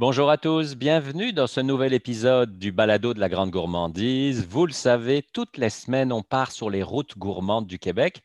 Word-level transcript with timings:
Bonjour 0.00 0.30
à 0.30 0.38
tous, 0.38 0.76
bienvenue 0.76 1.34
dans 1.34 1.46
ce 1.46 1.60
nouvel 1.60 1.92
épisode 1.92 2.58
du 2.58 2.72
Balado 2.72 3.12
de 3.12 3.20
la 3.20 3.28
Grande 3.28 3.50
Gourmandise. 3.50 4.46
Vous 4.48 4.64
le 4.64 4.72
savez, 4.72 5.22
toutes 5.34 5.58
les 5.58 5.68
semaines, 5.68 6.10
on 6.10 6.22
part 6.22 6.52
sur 6.52 6.70
les 6.70 6.82
routes 6.82 7.18
gourmandes 7.18 7.66
du 7.66 7.78
Québec. 7.78 8.22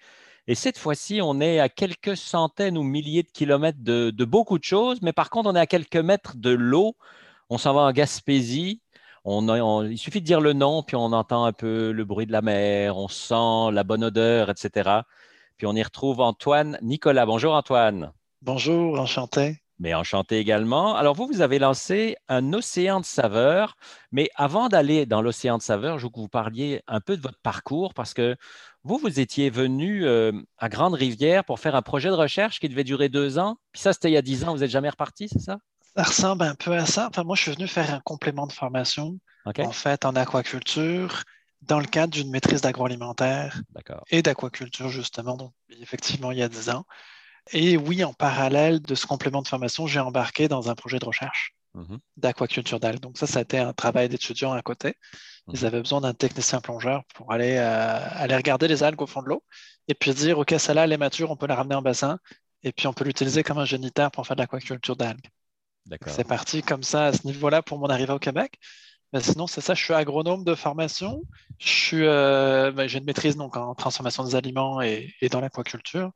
Et 0.47 0.55
cette 0.55 0.77
fois-ci, 0.77 1.19
on 1.21 1.41
est 1.41 1.59
à 1.59 1.67
quelques 1.67 2.15
centaines 2.15 2.77
ou 2.77 2.83
milliers 2.83 3.23
de 3.23 3.29
kilomètres 3.29 3.79
de, 3.81 4.23
beaucoup 4.23 4.57
de 4.57 4.63
choses, 4.63 5.01
mais 5.01 5.11
par 5.11 5.29
contre, 5.29 5.49
on 5.49 5.55
est 5.57 5.59
à 5.59 5.67
quelques 5.67 5.97
mètres 5.97 6.37
de 6.37 6.51
l'eau. 6.51 6.95
On 7.49 7.57
s'en 7.57 7.73
va 7.73 7.81
en 7.81 7.91
Gaspésie. 7.91 8.81
il 9.25 9.97
suffit 9.97 10.21
de 10.21 10.25
dire 10.25 10.39
le 10.39 10.53
nom, 10.53 10.81
puis 10.81 10.95
on 10.95 11.11
entend 11.11 11.43
un 11.43 11.51
peu 11.51 11.91
le 11.91 12.05
bruit 12.05 12.25
de 12.25 12.31
la 12.31 12.41
mer, 12.41 12.95
on 12.95 13.09
sent 13.09 13.73
la 13.73 13.83
bonne 13.83 14.05
odeur, 14.05 14.49
etc. 14.49 15.01
Puis 15.57 15.67
on 15.67 15.75
y 15.75 15.83
retrouve 15.83 16.21
Antoine 16.21 16.79
Nicolas. 16.81 17.25
Bonjour 17.25 17.53
Antoine. 17.53 18.13
Bonjour, 18.41 18.97
enchanté 18.97 19.57
mais 19.79 19.93
enchanté 19.93 20.37
également. 20.37 20.95
Alors, 20.95 21.15
vous, 21.15 21.27
vous 21.27 21.41
avez 21.41 21.59
lancé 21.59 22.15
un 22.27 22.53
océan 22.53 22.99
de 22.99 23.05
saveurs, 23.05 23.75
mais 24.11 24.29
avant 24.35 24.69
d'aller 24.69 25.05
dans 25.05 25.21
l'océan 25.21 25.57
de 25.57 25.63
saveurs, 25.63 25.99
je 25.99 26.05
veux 26.05 26.09
que 26.09 26.19
vous 26.19 26.27
parliez 26.27 26.81
un 26.87 27.01
peu 27.01 27.17
de 27.17 27.21
votre 27.21 27.39
parcours 27.41 27.93
parce 27.93 28.13
que 28.13 28.35
vous, 28.83 28.97
vous 28.97 29.19
étiez 29.19 29.49
venu 29.49 30.05
euh, 30.05 30.31
à 30.57 30.69
Grande-Rivière 30.69 31.43
pour 31.43 31.59
faire 31.59 31.75
un 31.75 31.81
projet 31.81 32.09
de 32.09 32.13
recherche 32.13 32.59
qui 32.59 32.69
devait 32.69 32.83
durer 32.83 33.09
deux 33.09 33.37
ans. 33.39 33.57
Puis 33.71 33.81
ça, 33.81 33.93
c'était 33.93 34.09
il 34.09 34.13
y 34.13 34.17
a 34.17 34.21
dix 34.21 34.43
ans. 34.43 34.53
Vous 34.53 34.59
n'êtes 34.59 34.69
jamais 34.69 34.89
reparti, 34.89 35.27
c'est 35.27 35.41
ça? 35.41 35.57
Ça 35.95 36.03
ressemble 36.03 36.43
un 36.43 36.55
peu 36.55 36.73
à 36.73 36.85
ça. 36.85 37.07
Enfin, 37.09 37.23
moi, 37.23 37.35
je 37.35 37.41
suis 37.41 37.51
venu 37.51 37.67
faire 37.67 37.93
un 37.93 38.01
complément 38.01 38.47
de 38.47 38.51
formation, 38.51 39.17
en 39.45 39.71
fait, 39.71 40.05
en 40.05 40.15
aquaculture, 40.15 41.23
dans 41.61 41.79
le 41.79 41.85
cadre 41.85 42.13
d'une 42.13 42.29
maîtrise 42.29 42.61
d'agroalimentaire 42.61 43.61
et 44.09 44.21
d'aquaculture, 44.21 44.89
justement. 44.89 45.35
Donc, 45.37 45.53
effectivement, 45.81 46.31
il 46.31 46.39
y 46.39 46.43
a 46.43 46.49
dix 46.49 46.69
ans. 46.69 46.85
Et 47.51 47.77
oui, 47.77 48.03
en 48.03 48.13
parallèle 48.13 48.81
de 48.81 48.95
ce 48.95 49.05
complément 49.05 49.41
de 49.41 49.47
formation, 49.47 49.87
j'ai 49.87 49.99
embarqué 49.99 50.47
dans 50.47 50.69
un 50.69 50.75
projet 50.75 50.99
de 50.99 51.05
recherche 51.05 51.55
mhm. 51.73 51.99
d'aquaculture 52.17 52.79
d'algues. 52.79 52.99
Donc 52.99 53.17
ça, 53.17 53.27
ça 53.27 53.39
a 53.39 53.41
été 53.43 53.59
un 53.59 53.73
travail 53.73 54.09
d'étudiant 54.09 54.53
à 54.53 54.61
côté. 54.61 54.95
Ils 55.47 55.59
mhm. 55.59 55.65
avaient 55.65 55.81
besoin 55.81 56.01
d'un 56.01 56.13
technicien 56.13 56.59
plongeur 56.59 57.03
pour 57.13 57.31
aller, 57.31 57.55
euh, 57.57 57.99
aller 58.13 58.35
regarder 58.35 58.67
les 58.67 58.83
algues 58.83 59.01
au 59.01 59.07
fond 59.07 59.21
de 59.21 59.29
l'eau 59.29 59.43
et 59.87 59.93
puis 59.93 60.13
dire, 60.13 60.39
OK, 60.39 60.55
celle-là, 60.57 60.85
elle 60.85 60.93
est 60.93 60.97
mature, 60.97 61.29
on 61.29 61.35
peut 61.35 61.47
la 61.47 61.55
ramener 61.55 61.75
en 61.75 61.81
bassin 61.81 62.19
et 62.63 62.71
puis 62.71 62.87
on 62.87 62.93
peut 62.93 63.03
l'utiliser 63.03 63.43
comme 63.43 63.59
un 63.59 63.65
génitaire 63.65 64.09
pour 64.09 64.25
faire 64.25 64.35
de 64.35 64.41
l'aquaculture 64.41 64.95
d'algues. 64.95 65.29
C'est 66.07 66.27
parti 66.27 66.63
comme 66.63 66.81
ça 66.81 67.05
à 67.05 67.13
ce 67.13 67.27
niveau-là 67.27 67.61
pour 67.61 67.77
mon 67.77 67.87
arrivée 67.87 68.13
au 68.13 68.19
Québec. 68.19 68.57
Ben, 69.15 69.21
sinon, 69.21 69.47
c'est 69.47 69.61
ça, 69.61 69.73
je 69.75 69.81
suis 69.81 69.93
agronome 69.93 70.43
de 70.43 70.55
formation. 70.55 71.23
Je 71.57 71.95
euh, 72.01 72.73
ben, 72.73 72.85
j'ai 72.85 72.97
une 72.97 73.05
maîtrise 73.05 73.37
donc, 73.37 73.55
en 73.55 73.73
transformation 73.73 74.25
des 74.25 74.35
aliments 74.35 74.81
et, 74.81 75.09
dans 75.31 75.39
l'aquaculture. 75.39 76.11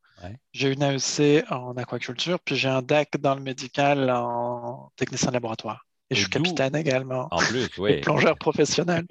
J'ai 0.52 0.74
une 0.74 0.84
AEC 0.84 1.46
en 1.50 1.78
aquaculture, 1.78 2.42
puis 2.42 2.58
j'ai 2.58 2.68
un 2.68 2.82
DAC 2.82 3.16
dans 3.22 3.36
le 3.36 3.42
médical 3.42 4.10
en 4.10 4.92
technicien 4.98 5.30
de 5.30 5.34
laboratoire. 5.36 5.86
Et, 6.10 6.16
je 6.16 6.20
suis 6.20 6.30
capitaine 6.30 6.76
également. 6.76 7.30
En 7.32 7.38
plus, 7.38 7.70
oui. 7.78 8.02
plongeur 8.02 8.38
professionnel. 8.38 9.06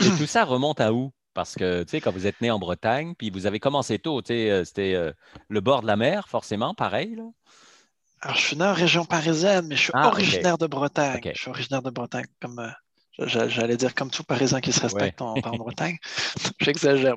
et 0.00 0.08
tout 0.16 0.24
ça 0.24 0.46
remonte 0.46 0.80
à 0.80 0.94
où? 0.94 1.12
Parce 1.34 1.54
que, 1.54 1.82
tu 1.82 1.90
sais, 1.90 2.00
quand 2.00 2.12
vous 2.12 2.26
êtes 2.26 2.40
né 2.40 2.50
en 2.50 2.58
Bretagne, 2.58 3.12
puis 3.14 3.28
vous 3.28 3.44
avez 3.44 3.60
commencé 3.60 3.98
tôt, 3.98 4.22
tu 4.22 4.28
sais, 4.28 4.50
euh, 4.50 4.64
c'était 4.64 4.94
euh, 4.94 5.12
le 5.50 5.60
bord 5.60 5.82
de 5.82 5.86
la 5.86 5.96
mer, 5.96 6.28
forcément, 6.30 6.72
pareil. 6.72 7.14
Là? 7.14 7.24
Alors, 8.22 8.36
je 8.36 8.40
suis 8.40 8.56
né 8.56 8.64
en 8.64 8.72
région 8.72 9.04
parisienne, 9.04 9.66
mais 9.68 9.76
je 9.76 9.82
suis 9.82 9.92
ah, 9.94 10.08
originaire 10.08 10.56
de 10.56 10.66
Bretagne. 10.66 11.20
Je 11.34 11.38
suis 11.38 11.50
originaire 11.50 11.82
de 11.82 11.90
Bretagne, 11.90 12.24
comme 12.40 12.72
J'allais 13.18 13.76
dire 13.76 13.94
comme 13.94 14.10
tout 14.10 14.24
Parisien 14.24 14.60
qui 14.60 14.72
se 14.72 14.80
respecte 14.80 15.20
en, 15.20 15.34
Bretagne. 15.34 15.98
J'exagère. 16.60 17.16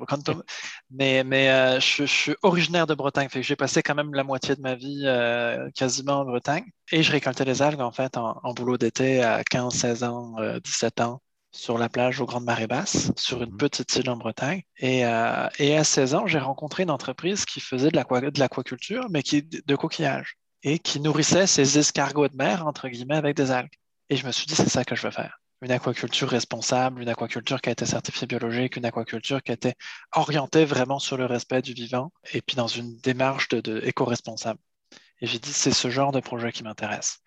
Mais, 0.90 1.24
mais 1.24 1.48
euh, 1.50 1.80
je, 1.80 2.04
suis 2.04 2.34
originaire 2.42 2.86
de 2.86 2.94
Bretagne. 2.94 3.28
j'ai 3.32 3.56
passé 3.56 3.82
quand 3.82 3.94
même 3.94 4.12
la 4.12 4.22
moitié 4.22 4.54
de 4.56 4.60
ma 4.60 4.74
vie 4.74 5.04
euh, 5.06 5.70
quasiment 5.74 6.20
en 6.20 6.24
Bretagne. 6.24 6.64
Et 6.92 7.02
je 7.02 7.10
récoltais 7.10 7.46
les 7.46 7.62
algues 7.62 7.80
en 7.80 7.92
fait 7.92 8.16
en, 8.18 8.52
boulot 8.52 8.76
d'été 8.76 9.22
à 9.22 9.42
15, 9.42 9.74
16 9.74 10.04
ans, 10.04 10.36
17 10.62 11.00
euh, 11.00 11.04
ans 11.04 11.22
sur 11.52 11.78
la 11.78 11.88
plage 11.88 12.20
aux 12.20 12.26
Grandes 12.26 12.44
Marées 12.44 12.66
Basses, 12.66 13.10
sur 13.16 13.42
une 13.42 13.54
mmh 13.54 13.56
petite 13.56 13.96
île 13.96 14.10
en 14.10 14.16
Bretagne. 14.16 14.60
Et, 14.76 14.98
et 14.98 15.76
à 15.76 15.84
16 15.84 16.14
ans, 16.14 16.26
j'ai 16.26 16.38
rencontré 16.38 16.82
une 16.82 16.90
entreprise 16.90 17.46
qui 17.46 17.60
faisait 17.60 17.88
de 17.90 17.96
l'aquaculture, 18.38 19.06
mais 19.08 19.22
qui 19.22 19.42
de 19.42 19.76
coquillages, 19.76 20.36
et 20.62 20.78
qui 20.78 21.00
nourrissait 21.00 21.46
ses 21.46 21.78
escargots 21.78 22.28
de 22.28 22.36
mer, 22.36 22.66
entre 22.66 22.88
guillemets, 22.88 23.16
avec 23.16 23.34
des 23.34 23.50
algues. 23.50 23.72
Et 24.10 24.16
je 24.16 24.26
me 24.26 24.32
suis 24.32 24.44
dit, 24.44 24.54
c'est 24.54 24.68
ça 24.68 24.84
que 24.84 24.94
je 24.94 25.02
veux 25.06 25.10
faire 25.10 25.38
une 25.66 25.72
aquaculture 25.72 26.28
responsable, 26.28 27.02
une 27.02 27.08
aquaculture 27.08 27.60
qui 27.60 27.68
a 27.68 27.72
été 27.72 27.86
certifiée 27.86 28.28
biologique, 28.28 28.76
une 28.76 28.84
aquaculture 28.84 29.42
qui 29.42 29.50
a 29.50 29.54
été 29.54 29.74
orientée 30.12 30.64
vraiment 30.64 31.00
sur 31.00 31.16
le 31.16 31.26
respect 31.26 31.60
du 31.60 31.72
vivant 31.72 32.12
et 32.32 32.40
puis 32.40 32.54
dans 32.54 32.68
une 32.68 32.96
démarche 32.98 33.48
de, 33.48 33.80
éco-responsable. 33.84 34.60
Et 35.20 35.26
j'ai 35.26 35.40
dit, 35.40 35.52
c'est 35.52 35.72
ce 35.72 35.90
genre 35.90 36.12
de 36.12 36.20
projet 36.20 36.52
qui 36.52 36.62
m'intéresse. 36.62 37.18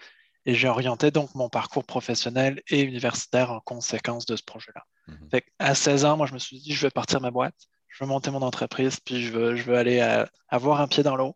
Et 0.46 0.56
j'ai 0.56 0.70
orienté 0.70 1.12
donc 1.12 1.36
mon 1.36 1.50
parcours 1.50 1.84
professionnel 1.84 2.62
et 2.70 2.82
universitaire 2.82 3.52
en 3.52 3.60
conséquence 3.60 4.26
de 4.26 4.38
ce 4.38 4.44
projet-là. 4.44 4.84
Mhm. 5.08 5.42
À 5.60 5.76
16 5.76 6.06
ans, 6.06 6.16
moi, 6.16 6.26
je 6.26 6.34
me 6.34 6.40
suis 6.40 6.62
dit, 6.62 6.74
je 6.74 6.88
vais 6.88 6.92
partir 6.92 7.20
ma 7.20 7.32
boîte, 7.32 7.56
je 7.90 8.04
veux 8.04 8.08
monter 8.08 8.32
mon 8.32 8.42
entreprise, 8.42 9.02
puis 9.02 9.22
je 9.22 9.34
veux, 9.34 9.56
je 9.58 9.64
veux 9.64 9.76
aller 9.76 10.00
euh, 10.00 10.26
avoir 10.48 10.80
un 10.80 10.88
pied 10.88 11.04
dans 11.04 11.18
l'eau. 11.18 11.36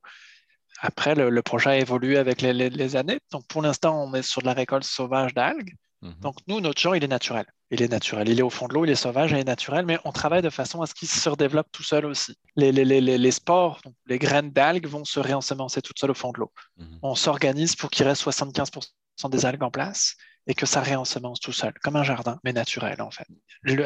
Après, 0.80 1.16
le, 1.16 1.42
projet 1.42 1.70
a 1.72 1.78
évolué 1.78 2.18
avec 2.18 2.42
les, 2.42 2.54
les 2.54 2.96
années. 2.96 3.20
Donc, 3.32 3.46
pour 3.48 3.62
l'instant, 3.62 4.02
on 4.04 4.14
est 4.14 4.22
sur 4.22 4.42
de 4.42 4.48
la 4.48 4.54
récolte 4.54 4.86
sauvage 4.86 5.34
d'algues. 5.34 5.76
Mhm. 6.04 6.14
Donc, 6.22 6.36
nous, 6.48 6.60
notre 6.60 6.80
genre, 6.80 6.96
il 6.96 7.04
est 7.04 7.08
naturel. 7.08 7.46
Il 7.72 7.82
est 7.82 7.88
naturel. 7.88 8.30
Il 8.30 8.40
est 8.40 8.44
au 8.44 8.50
fond 8.50 8.68
de 8.68 8.74
l'eau, 8.74 8.86
il 8.86 8.92
est 8.92 8.96
sauvage, 8.96 9.32
il 9.32 9.38
est 9.38 9.44
naturel, 9.44 9.86
mais 9.86 9.98
on 10.04 10.12
travaille 10.12 10.42
de 10.42 10.50
façon 10.50 10.82
à 10.82 10.86
ce 10.86 10.94
qu'il 10.94 11.08
se 11.08 11.30
redéveloppe 11.30 11.72
tout 11.72 11.84
seul 11.84 12.06
aussi. 12.06 12.38
Les, 12.56 12.72
les, 12.72 12.86
les, 12.86 13.02
les 13.18 13.32
spores, 13.32 13.82
les 14.06 14.20
graines 14.20 14.52
d'algues 14.52 14.86
vont 14.86 15.06
se 15.06 15.20
réensemencer 15.20 15.82
toutes 15.82 15.98
seules 15.98 16.12
au 16.12 16.16
fond 16.16 16.32
de 16.32 16.40
l'eau. 16.40 16.52
Mhm. 16.78 17.00
On 17.02 17.16
s'organise 17.16 17.76
pour 17.76 17.90
qu'il 17.90 18.06
reste 18.06 18.22
75% 18.22 19.30
des 19.30 19.46
algues 19.46 19.64
en 19.64 19.72
place 19.72 20.16
et 20.46 20.54
que 20.54 20.66
ça 20.66 20.82
réensemence 20.82 21.40
tout 21.40 21.54
seul, 21.54 21.74
comme 21.84 21.96
un 21.96 22.04
jardin, 22.04 22.40
mais 22.44 22.52
naturel 22.52 23.02
en 23.02 23.12
fait. 23.12 23.26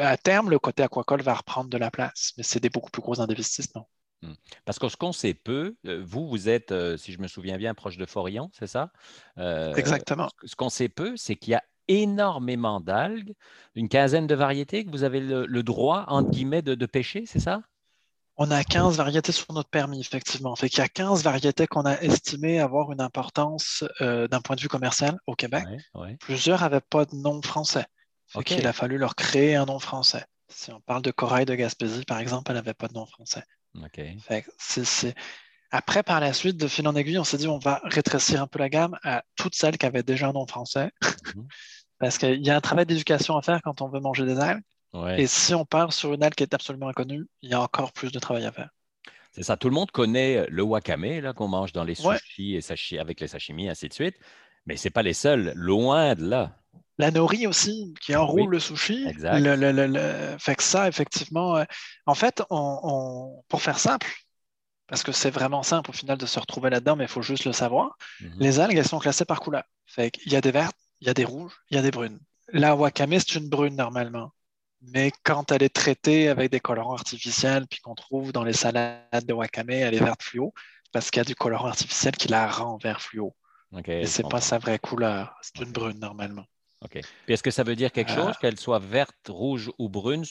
à 0.00 0.16
terme, 0.16 0.50
le 0.50 0.58
côté 0.58 0.82
aquacole 0.82 1.22
va 1.22 1.34
reprendre 1.34 1.70
de 1.70 1.78
la 1.78 1.90
place, 1.90 2.32
mais 2.36 2.42
c'est 2.42 2.60
des 2.60 2.68
beaucoup 2.70 2.90
plus 2.90 3.02
gros 3.02 3.20
investissements. 3.20 3.88
Hmm. 4.22 4.34
Parce 4.64 4.80
que 4.80 4.88
ce 4.88 4.96
qu'on 4.96 5.12
sait 5.12 5.34
peu, 5.34 5.76
euh, 5.86 6.02
vous, 6.04 6.28
vous 6.28 6.48
êtes, 6.48 6.72
euh, 6.72 6.96
si 6.96 7.12
je 7.12 7.20
me 7.20 7.28
souviens 7.28 7.56
bien, 7.56 7.74
proche 7.74 7.96
de 7.96 8.06
Forion, 8.06 8.50
c'est 8.52 8.66
ça? 8.66 8.90
Euh, 9.38 9.74
Exactement. 9.76 10.28
Ce 10.44 10.56
qu'on 10.56 10.70
sait 10.70 10.88
peu, 10.88 11.16
c'est 11.16 11.36
qu'il 11.36 11.52
y 11.52 11.54
a 11.54 11.62
énormément 11.88 12.80
d'algues, 12.80 13.34
une 13.74 13.88
quinzaine 13.88 14.26
de 14.26 14.34
variétés 14.34 14.84
que 14.84 14.90
vous 14.90 15.04
avez 15.04 15.20
le, 15.20 15.62
droit, 15.62 16.04
entre 16.08 16.30
guillemets, 16.30 16.62
de, 16.62 16.86
pêcher, 16.86 17.24
c'est 17.26 17.40
ça? 17.40 17.62
On 18.36 18.52
a 18.52 18.62
15 18.62 18.96
variétés 18.96 19.32
sur 19.32 19.52
notre 19.52 19.68
permis, 19.68 20.00
effectivement. 20.00 20.54
Fait 20.54 20.68
qu'il 20.68 20.78
y 20.78 20.82
a 20.82 20.88
15 20.88 21.24
variétés 21.24 21.66
qu'on 21.66 21.84
a 21.84 22.00
estimé 22.00 22.60
avoir 22.60 22.92
une 22.92 23.00
importance 23.00 23.82
euh, 24.00 24.28
d'un 24.28 24.40
point 24.40 24.54
de 24.54 24.60
vue 24.60 24.68
commercial 24.68 25.18
au 25.26 25.34
Québec. 25.34 25.64
Plusieurs 26.20 26.60
n'avaient 26.60 26.80
pas 26.80 27.04
de 27.04 27.16
nom 27.16 27.42
français. 27.42 27.86
Il 28.50 28.66
a 28.66 28.72
fallu 28.72 28.96
leur 28.96 29.16
créer 29.16 29.56
un 29.56 29.64
nom 29.64 29.80
français. 29.80 30.24
Si 30.48 30.70
on 30.70 30.80
parle 30.80 31.02
de 31.02 31.10
corail 31.10 31.46
de 31.46 31.54
Gaspésie, 31.54 32.04
par 32.04 32.20
exemple, 32.20 32.50
elle 32.50 32.56
n'avait 32.56 32.74
pas 32.74 32.88
de 32.88 32.94
nom 32.94 33.06
français. 33.06 33.42
Après, 35.70 36.02
par 36.02 36.20
la 36.20 36.32
suite, 36.32 36.56
de 36.56 36.66
fil 36.66 36.88
en 36.88 36.94
aiguille, 36.96 37.18
on 37.18 37.24
s'est 37.24 37.36
dit 37.36 37.48
on 37.48 37.58
va 37.58 37.80
rétrécir 37.84 38.42
un 38.42 38.46
peu 38.46 38.58
la 38.58 38.68
gamme 38.68 38.96
à 39.02 39.22
toutes 39.36 39.54
celles 39.54 39.76
qui 39.76 39.86
avaient 39.86 40.02
déjà 40.02 40.28
un 40.28 40.32
nom 40.32 40.46
français. 40.46 40.90
Mhm. 41.34 41.46
Parce 41.98 42.16
qu'il 42.16 42.46
y 42.46 42.50
a 42.50 42.56
un 42.56 42.60
travail 42.60 42.86
d'éducation 42.86 43.36
à 43.36 43.42
faire 43.42 43.60
quand 43.62 43.82
on 43.82 43.88
veut 43.88 44.00
manger 44.00 44.24
des 44.24 44.38
algues. 44.38 44.62
Et 45.16 45.26
si 45.26 45.54
on 45.54 45.64
part 45.64 45.92
sur 45.92 46.14
une 46.14 46.22
algue 46.22 46.34
qui 46.34 46.44
est 46.44 46.54
absolument 46.54 46.88
inconnue, 46.88 47.26
il 47.42 47.50
y 47.50 47.54
a 47.54 47.60
encore 47.60 47.92
plus 47.92 48.12
de 48.12 48.18
travail 48.18 48.46
à 48.46 48.52
faire. 48.52 48.70
C'est 49.32 49.42
ça. 49.42 49.56
Tout 49.56 49.68
le 49.68 49.74
monde 49.74 49.90
connaît 49.90 50.46
le 50.48 50.62
wakame 50.62 51.32
qu'on 51.34 51.48
mange 51.48 51.72
dans 51.72 51.84
les 51.84 51.94
sushis 51.94 52.56
et 52.56 52.98
avec 52.98 53.20
les 53.20 53.28
sashimi, 53.28 53.68
ainsi 53.68 53.88
de 53.88 53.92
suite. 53.92 54.16
Mais 54.66 54.76
ce 54.76 54.86
n'est 54.86 54.92
pas 54.92 55.02
les 55.02 55.12
seuls, 55.12 55.52
loin 55.54 56.14
de 56.14 56.24
là. 56.26 56.56
La 56.98 57.10
nori 57.10 57.46
aussi, 57.46 57.94
qui 58.00 58.16
enroule 58.16 58.50
le 58.50 58.58
sushi. 58.58 59.06
Exact. 59.06 60.38
Fait 60.38 60.54
que 60.56 60.62
ça, 60.62 60.88
effectivement, 60.88 61.56
euh, 61.56 61.64
en 62.06 62.14
fait, 62.14 62.42
pour 62.48 63.62
faire 63.62 63.78
simple, 63.78 64.08
parce 64.88 65.02
que 65.02 65.12
c'est 65.12 65.30
vraiment 65.30 65.62
simple 65.62 65.90
au 65.90 65.92
final 65.92 66.18
de 66.18 66.26
se 66.26 66.40
retrouver 66.40 66.70
là-dedans, 66.70 66.96
mais 66.96 67.04
il 67.04 67.10
faut 67.10 67.22
juste 67.22 67.44
le 67.44 67.52
savoir, 67.52 67.96
mhm. 68.20 68.32
les 68.38 68.58
algues, 68.58 68.78
elles 68.78 68.88
sont 68.88 68.98
classées 68.98 69.26
par 69.26 69.40
couleur. 69.40 69.62
Fait 69.86 70.10
qu'il 70.10 70.32
y 70.32 70.36
a 70.36 70.40
des 70.40 70.50
vertes, 70.50 70.76
il 71.00 71.06
y 71.06 71.10
a 71.10 71.14
des 71.14 71.24
rouges, 71.24 71.54
il 71.70 71.76
y 71.76 71.78
a 71.78 71.82
des 71.82 71.90
brunes. 71.90 72.18
La 72.52 72.74
wakame, 72.74 73.18
c'est 73.18 73.34
une 73.34 73.48
brune 73.48 73.76
normalement. 73.76 74.32
Mais 74.80 75.12
quand 75.24 75.52
elle 75.52 75.62
est 75.62 75.74
traitée 75.74 76.28
avec 76.28 76.50
des 76.50 76.60
colorants 76.60 76.94
artificiels, 76.94 77.66
puis 77.68 77.80
qu'on 77.80 77.94
trouve 77.94 78.32
dans 78.32 78.44
les 78.44 78.52
salades 78.52 79.26
de 79.26 79.32
wakame, 79.32 79.70
elle 79.70 79.94
est 79.94 79.98
verte 79.98 80.22
fluo, 80.22 80.54
parce 80.92 81.10
qu'il 81.10 81.20
y 81.20 81.22
a 81.22 81.24
du 81.24 81.34
colorant 81.34 81.68
artificiel 81.68 82.16
qui 82.16 82.28
la 82.28 82.48
rend 82.48 82.78
vert 82.78 83.02
fluo. 83.02 83.34
Et 83.86 84.06
ce 84.06 84.22
n'est 84.22 84.28
pas 84.28 84.40
sa 84.40 84.58
vraie 84.58 84.78
couleur, 84.78 85.36
c'est 85.42 85.58
une 85.58 85.72
brune 85.72 85.98
normalement. 85.98 86.44
OK. 86.82 86.92
Puis 86.92 87.34
est-ce 87.34 87.42
que 87.42 87.50
ça 87.50 87.64
veut 87.64 87.76
dire 87.76 87.92
quelque 87.92 88.12
chose, 88.12 88.28
euh. 88.28 88.40
qu'elle 88.40 88.58
soit 88.58 88.78
verte, 88.78 89.14
rouge 89.28 89.70
ou 89.78 89.88
brune, 89.88 90.24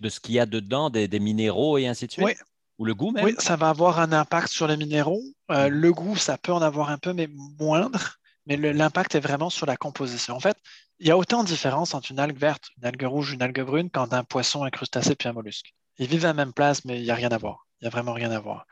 de 0.00 0.08
ce 0.08 0.20
qu'il 0.20 0.36
y 0.36 0.40
a 0.40 0.46
dedans, 0.46 0.90
des, 0.90 1.08
minéraux 1.18 1.76
et 1.76 1.86
ainsi 1.86 2.06
de 2.06 2.12
suite? 2.12 2.24
Oui. 2.24 2.32
Ou 2.78 2.84
le 2.84 2.94
goût 2.94 3.10
même? 3.10 3.24
Oui, 3.24 3.34
ça 3.38 3.56
va 3.56 3.68
avoir 3.70 3.98
un 3.98 4.12
impact 4.12 4.48
sur 4.48 4.66
les 4.66 4.76
minéraux. 4.76 5.22
Euh, 5.50 5.68
mm. 5.68 5.72
le 5.72 5.92
goût, 5.92 6.16
ça 6.16 6.38
peut 6.38 6.52
en 6.52 6.62
avoir 6.62 6.90
un 6.90 6.98
peu, 6.98 7.12
mais 7.12 7.28
moindre 7.58 8.18
mais 8.48 8.56
l'impact 8.56 9.14
est 9.14 9.20
vraiment 9.20 9.50
sur 9.50 9.66
la 9.66 9.76
composition. 9.76 10.34
En 10.34 10.40
fait, 10.40 10.56
il 10.98 11.06
y 11.06 11.10
a 11.10 11.18
autant 11.18 11.42
de 11.42 11.48
différences 11.48 11.94
entre 11.94 12.10
une 12.10 12.18
algue 12.18 12.38
verte, 12.38 12.70
une 12.78 12.86
algue 12.86 13.04
rouge, 13.04 13.32
une 13.32 13.42
algue 13.42 13.60
brune 13.60 13.90
qu'entre 13.90 14.14
un 14.14 14.24
poisson, 14.24 14.64
un 14.64 14.70
crustacé 14.70 15.14
puis 15.14 15.28
un 15.28 15.34
mollusque. 15.34 15.74
Ils 15.98 16.06
vivent 16.06 16.24
à 16.24 16.28
la 16.28 16.34
même 16.34 16.54
place, 16.54 16.84
mais 16.84 16.98
il 16.98 17.04
n'y 17.04 17.10
a 17.10 17.14
rien 17.14 17.28
à 17.28 17.36
voir. 17.36 17.66
Il 17.80 17.84
n'y 17.84 17.88
a 17.88 17.90
vraiment 17.90 18.14
rien 18.14 18.30
à 18.30 18.40
voir. 18.40 18.66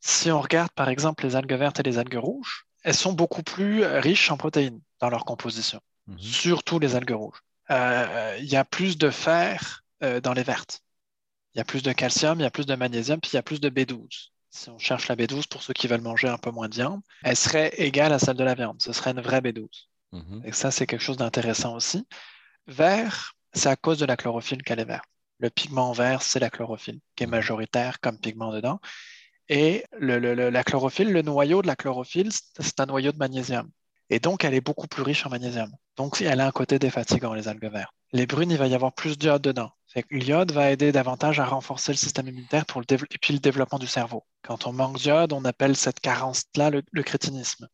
Si 0.00 0.30
on 0.30 0.40
regarde 0.40 0.70
par 0.70 0.88
exemple 0.88 1.24
les 1.24 1.36
algues 1.36 1.52
vertes 1.52 1.78
et 1.78 1.82
les 1.82 1.98
algues 1.98 2.16
rouges, 2.18 2.64
elles 2.84 2.94
sont 2.94 3.12
beaucoup 3.12 3.42
plus 3.42 3.84
riches 3.84 4.30
en 4.30 4.38
protéines 4.38 4.80
dans 5.00 5.10
leur 5.10 5.24
composition. 5.24 5.80
mhm. 6.06 6.18
surtout 6.18 6.78
les 6.78 6.96
algues 6.96 7.16
rouges. 7.16 7.42
Euh, 7.70 8.36
il 8.38 8.46
y 8.46 8.56
a 8.56 8.64
plus 8.64 8.96
de 8.96 9.10
fer 9.10 9.84
euh, 10.02 10.20
dans 10.22 10.32
les 10.32 10.42
vertes. 10.42 10.80
Il 11.58 11.60
y 11.60 11.62
a 11.62 11.64
plus 11.64 11.82
de 11.82 11.90
calcium, 11.90 12.38
il 12.38 12.44
y 12.44 12.46
a 12.46 12.52
plus 12.52 12.66
de 12.66 12.74
magnésium, 12.76 13.20
puis 13.20 13.32
il 13.32 13.34
y 13.34 13.38
a 13.38 13.42
plus 13.42 13.60
de 13.60 13.68
B12. 13.68 14.28
Si 14.48 14.70
on 14.70 14.78
cherche 14.78 15.08
la 15.08 15.16
B12 15.16 15.48
pour 15.48 15.60
ceux 15.60 15.72
qui 15.72 15.88
veulent 15.88 16.00
manger 16.00 16.28
un 16.28 16.38
peu 16.38 16.52
moins 16.52 16.68
de 16.68 16.74
viande, 16.76 17.00
elle 17.24 17.34
serait 17.34 17.72
égale 17.78 18.12
à 18.12 18.20
celle 18.20 18.36
de 18.36 18.44
la 18.44 18.54
viande. 18.54 18.80
Ce 18.80 18.92
serait 18.92 19.10
une 19.10 19.20
vraie 19.20 19.40
B12. 19.40 19.66
Mhm. 20.12 20.42
Et 20.44 20.52
ça, 20.52 20.70
c'est 20.70 20.86
quelque 20.86 21.02
chose 21.02 21.16
d'intéressant 21.16 21.74
aussi. 21.74 22.06
Vert, 22.68 23.32
c'est 23.54 23.68
à 23.68 23.74
cause 23.74 23.98
de 23.98 24.06
la 24.06 24.16
chlorophylle 24.16 24.62
qu'elle 24.62 24.78
est 24.78 24.84
verte. 24.84 25.08
Le 25.40 25.50
pigment 25.50 25.90
vert, 25.90 26.22
c'est 26.22 26.38
la 26.38 26.48
chlorophylle 26.48 27.00
qui 27.16 27.24
est 27.24 27.26
mhm. 27.26 27.32
majoritaire 27.32 27.98
comme 27.98 28.20
pigment 28.20 28.52
dedans. 28.52 28.78
Et 29.48 29.84
la 29.98 30.62
chlorophylle, 30.62 31.10
le 31.10 31.22
noyau 31.22 31.60
de 31.60 31.66
la 31.66 31.74
chlorophylle, 31.74 32.30
c'est 32.60 32.78
un 32.78 32.86
noyau 32.86 33.10
de 33.10 33.18
magnésium. 33.18 33.68
Et 34.10 34.20
donc, 34.20 34.44
elle 34.44 34.54
est 34.54 34.60
beaucoup 34.60 34.86
plus 34.86 35.02
riche 35.02 35.26
en 35.26 35.30
magnésium. 35.30 35.72
Donc, 35.96 36.20
elle 36.20 36.38
a 36.38 36.46
un 36.46 36.52
côté 36.52 36.78
défatigant, 36.78 37.34
les 37.34 37.48
algues 37.48 37.68
vertes. 37.68 37.92
Les 38.12 38.28
brunes, 38.28 38.52
il 38.52 38.58
va 38.58 38.68
y 38.68 38.76
avoir 38.76 38.92
plus 38.92 39.18
d'iode 39.18 39.42
dedans. 39.42 39.72
L'iode 40.10 40.52
va 40.52 40.70
aider 40.70 40.92
davantage 40.92 41.40
à 41.40 41.46
renforcer 41.46 41.92
le 41.92 41.96
système 41.96 42.28
immunitaire 42.28 42.66
pour 42.66 42.80
le 42.80 42.86
et 42.90 43.18
puis 43.20 43.32
le 43.32 43.40
développement 43.40 43.78
du 43.78 43.86
cerveau. 43.86 44.24
Quand 44.42 44.66
on 44.66 44.72
manque 44.72 44.98
d'iode, 44.98 45.32
on 45.32 45.44
appelle 45.44 45.76
cette 45.76 46.00
carence-là 46.00 46.70
le, 46.70 47.02
crétinisme. 47.02 47.68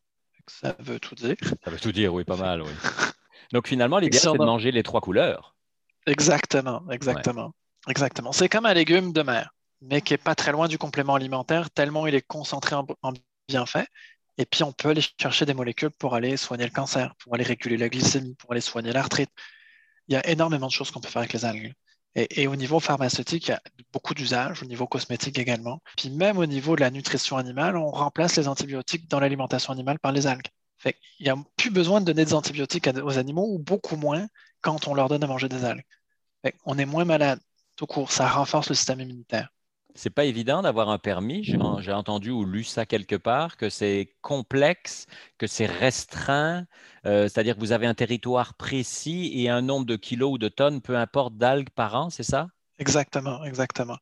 Ça 0.47 0.77
veut 0.79 1.01
tout 1.01 1.15
dire. 1.15 1.37
Ça 1.65 1.71
veut 1.71 1.81
tout 1.81 1.93
dire, 1.93 2.15
oui, 2.15 2.25
pas 2.25 2.37
mal, 2.37 2.63
oui. 2.63 2.71
Donc 3.53 3.67
finalement, 3.67 3.99
l'idée, 3.99 4.19
c'est 4.19 4.33
de 4.33 4.39
manger 4.39 4.71
les 4.71 4.83
trois 4.83 5.01
couleurs. 5.01 5.57
Exactement, 6.07 6.83
exactement. 6.91 7.53
Exactement. 7.89 8.33
C'est 8.33 8.49
comme 8.49 8.67
un 8.67 8.75
légume 8.75 9.13
de 9.13 9.23
mer, 9.23 9.55
mais 9.83 10.01
qui 10.01 10.13
n'est 10.13 10.19
pas 10.19 10.35
très 10.35 10.53
loin 10.53 10.69
du 10.69 10.79
complément 10.79 11.15
alimentaire, 11.15 11.71
tellement 11.71 12.07
il 12.07 12.15
est 12.15 12.27
concentré 12.27 12.75
en, 12.75 12.87
en 13.03 13.13
bienfaits. 13.49 13.87
Et 14.39 14.47
puis, 14.47 14.63
on 14.63 14.73
peut 14.73 14.91
aller 14.91 15.03
chercher 15.21 15.47
des 15.47 15.55
molécules 15.55 15.91
pour 15.91 16.15
aller 16.15 16.37
soigner 16.37 16.65
le 16.65 16.71
cancer, 16.71 17.15
pour 17.17 17.35
aller 17.35 17.45
réguler 17.45 17.77
la 17.77 17.89
glycémie, 17.89 18.35
pour 18.35 18.53
aller 18.53 18.61
soigner 18.61 18.93
l'arthrite. 18.93 19.31
Il 20.09 20.15
y 20.15 20.17
a 20.17 20.27
énormément 20.29 20.67
de 20.67 20.73
choses 20.73 20.91
qu'on 20.91 21.01
peut 21.01 21.09
faire 21.09 21.21
avec 21.21 21.33
les 21.33 21.45
algues. 21.45 21.75
Et, 22.17 22.47
au 22.47 22.55
niveau 22.57 22.79
pharmaceutique, 22.79 23.49
il 23.49 23.51
y 23.51 23.55
a 23.55 23.63
beaucoup 23.93 24.15
d'usages, 24.15 24.63
au 24.63 24.67
niveau 24.67 24.87
cosmétique 24.87 25.39
également. 25.39 25.81
Puis 25.97 26.11
même 26.11 26.39
au 26.39 26.47
niveau 26.47 26.77
de 26.77 26.81
la 26.81 26.91
nutrition 26.91 27.37
animale, 27.37 27.77
on 27.77 27.91
remplace 27.91 28.37
les 28.37 28.47
antibiotiques 28.47 29.09
dans 29.09 29.19
l'alimentation 29.21 29.73
animale 29.73 29.99
par 29.99 30.13
les 30.13 30.27
algues. 30.27 30.47
il 30.85 30.95
n'y 31.25 31.29
a 31.31 31.37
plus 31.57 31.71
besoin 31.71 32.01
de 32.01 32.07
donner 32.07 32.25
des 32.25 32.35
antibiotiques 32.35 32.89
aux 33.03 33.19
animaux 33.19 33.47
ou 33.53 33.59
beaucoup 33.59 33.97
moins 33.97 34.29
quand 34.61 34.87
on 34.89 34.95
leur 34.95 35.09
donne 35.09 35.25
à 35.25 35.27
manger 35.27 35.49
des 35.49 35.65
algues. 35.65 35.85
on 36.65 36.79
est 36.79 36.87
moins 36.87 37.05
malade, 37.05 37.41
tout 37.77 37.87
court. 37.87 38.13
Ça 38.13 38.29
renforce 38.29 38.69
le 38.69 38.75
système 38.77 39.01
immunitaire. 39.01 39.54
C'est 39.95 40.11
pas 40.11 40.25
évident 40.25 40.63
d'avoir 40.63 40.89
un 40.89 40.99
permis. 40.99 41.45
J'ai 41.45 41.93
entendu 41.93 42.31
ou 42.31 42.45
lu 42.45 42.65
ça 42.65 42.85
quelque 42.85 43.15
part, 43.15 43.57
que 43.57 43.69
c'est 43.69 44.15
complexe, 44.23 45.07
que 45.39 45.47
c'est 45.47 45.67
restreint, 45.67 46.67
euh, 47.07 47.25
c'est-à-dire 47.25 47.55
que 47.55 47.61
vous 47.61 47.73
avez 47.73 47.87
un 47.87 47.95
territoire 47.95 48.55
précis 48.55 49.31
et 49.35 49.49
un 49.49 49.63
nombre 49.63 49.87
de 49.87 49.97
kilos 49.97 50.33
ou 50.33 50.39
de 50.39 50.49
tonnes, 50.49 50.81
peu 50.81 50.97
importe, 50.97 51.37
d'algues 51.37 51.71
par 51.71 51.95
an, 51.95 52.11
c'est 52.11 52.25
ça? 52.25 52.49
Exactement, 52.79 53.45
exactement. 53.45 53.99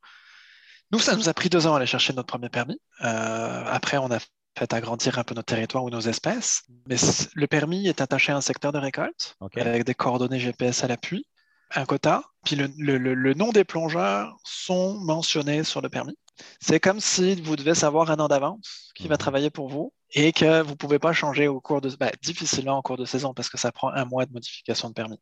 Nous, 0.93 0.99
ça 0.99 1.15
nous 1.15 1.29
a 1.29 1.35
pris 1.35 1.49
deux 1.49 1.67
ans 1.67 1.75
à 1.75 1.77
aller 1.77 1.87
chercher 1.87 2.13
notre 2.15 2.27
premier 2.27 2.49
permis. 2.49 2.81
Euh, 3.03 3.65
après, 3.67 3.99
on 3.99 4.11
a 4.11 4.19
fait 4.59 4.73
agrandir 4.73 5.19
un 5.19 5.25
peu 5.25 5.35
notre 5.35 5.47
territoire 5.47 5.85
ou 5.85 5.91
nos 5.91 6.01
espèces. 6.01 6.63
Mais 6.87 6.97
le 7.35 7.47
permis 7.47 7.87
est 7.87 8.01
attaché 8.01 8.33
à 8.33 8.37
un 8.37 8.41
secteur 8.41 8.73
de 8.73 8.79
récolte 8.79 9.37
avec 9.57 9.85
des 9.85 9.95
coordonnées 9.95 10.39
GPS 10.39 10.85
à 10.85 10.89
l'appui 10.89 11.27
un 11.75 11.85
quota, 11.85 12.23
puis 12.45 12.57
le, 12.57 13.35
nom 13.35 13.51
des 13.51 13.65
plongeurs 13.65 14.37
sont 14.45 14.99
mentionnés 14.99 15.65
sur 15.65 15.81
le 15.81 15.89
permis. 15.89 16.17
C'est 16.61 16.81
comme 16.81 17.01
si 17.01 17.41
vous 17.43 17.57
devez 17.57 17.75
savoir 17.75 18.11
un 18.11 18.19
an 18.19 18.29
d'avance 18.29 18.91
qui 18.95 19.09
va 19.09 19.15
mhm. 19.15 19.19
travailler 19.19 19.51
pour 19.51 19.69
vous 19.69 19.93
et 20.11 20.33
que 20.33 20.63
vous 20.63 20.71
ne 20.71 20.77
pouvez 20.77 20.99
pas 20.99 21.13
changer 21.13 21.49
au 21.49 21.61
cours 21.61 21.81
de, 21.81 21.95
ben, 21.97 22.11
difficilement 22.23 22.79
en 22.79 22.83
cours 22.83 22.97
de 22.97 23.05
saison 23.05 23.35
parce 23.35 23.49
que 23.49 23.59
ça 23.59 23.73
prend 23.73 23.91
un 23.91 24.05
mois 24.05 24.27
de 24.27 24.33
modification 24.33 24.89
de 24.89 24.95
permis. 24.95 25.21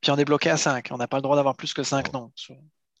Puis 0.00 0.10
on 0.10 0.16
est 0.16 0.24
bloqué 0.24 0.50
à 0.50 0.56
5. 0.56 0.88
On 0.90 0.98
n'a 0.98 1.08
pas 1.08 1.18
le 1.18 1.22
droit 1.22 1.36
d'avoir 1.36 1.56
plus 1.56 1.72
que 1.74 1.82
5 1.82 2.12
noms. 2.12 2.32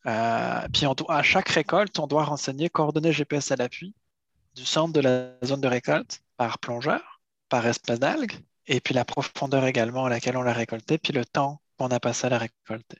Euh, 0.06 0.68
puis 0.72 0.86
à 1.08 1.22
chaque 1.22 1.48
récolte, 1.48 1.98
on 1.98 2.06
doit 2.06 2.24
renseigner 2.24 2.68
coordonnées 2.68 3.12
GPS 3.12 3.50
à 3.50 3.56
l'appui 3.56 3.94
du 4.54 4.64
centre 4.64 4.92
de 4.92 5.00
la 5.00 5.32
zone 5.44 5.60
de 5.60 5.68
récolte 5.68 6.20
par 6.36 6.58
plongeur, 6.58 7.20
par 7.48 7.66
espèce 7.66 7.98
d'algue, 7.98 8.32
et 8.66 8.80
puis 8.80 8.94
la 8.94 9.04
profondeur 9.04 9.64
également 9.64 10.04
à 10.04 10.10
laquelle 10.10 10.36
on 10.36 10.42
l'a 10.42 10.52
récolté, 10.52 10.98
puis 10.98 11.12
le 11.12 11.24
temps 11.24 11.60
on 11.82 11.90
a 11.90 12.00
passé 12.00 12.26
à 12.26 12.30
la 12.30 12.38
récolter. 12.38 12.98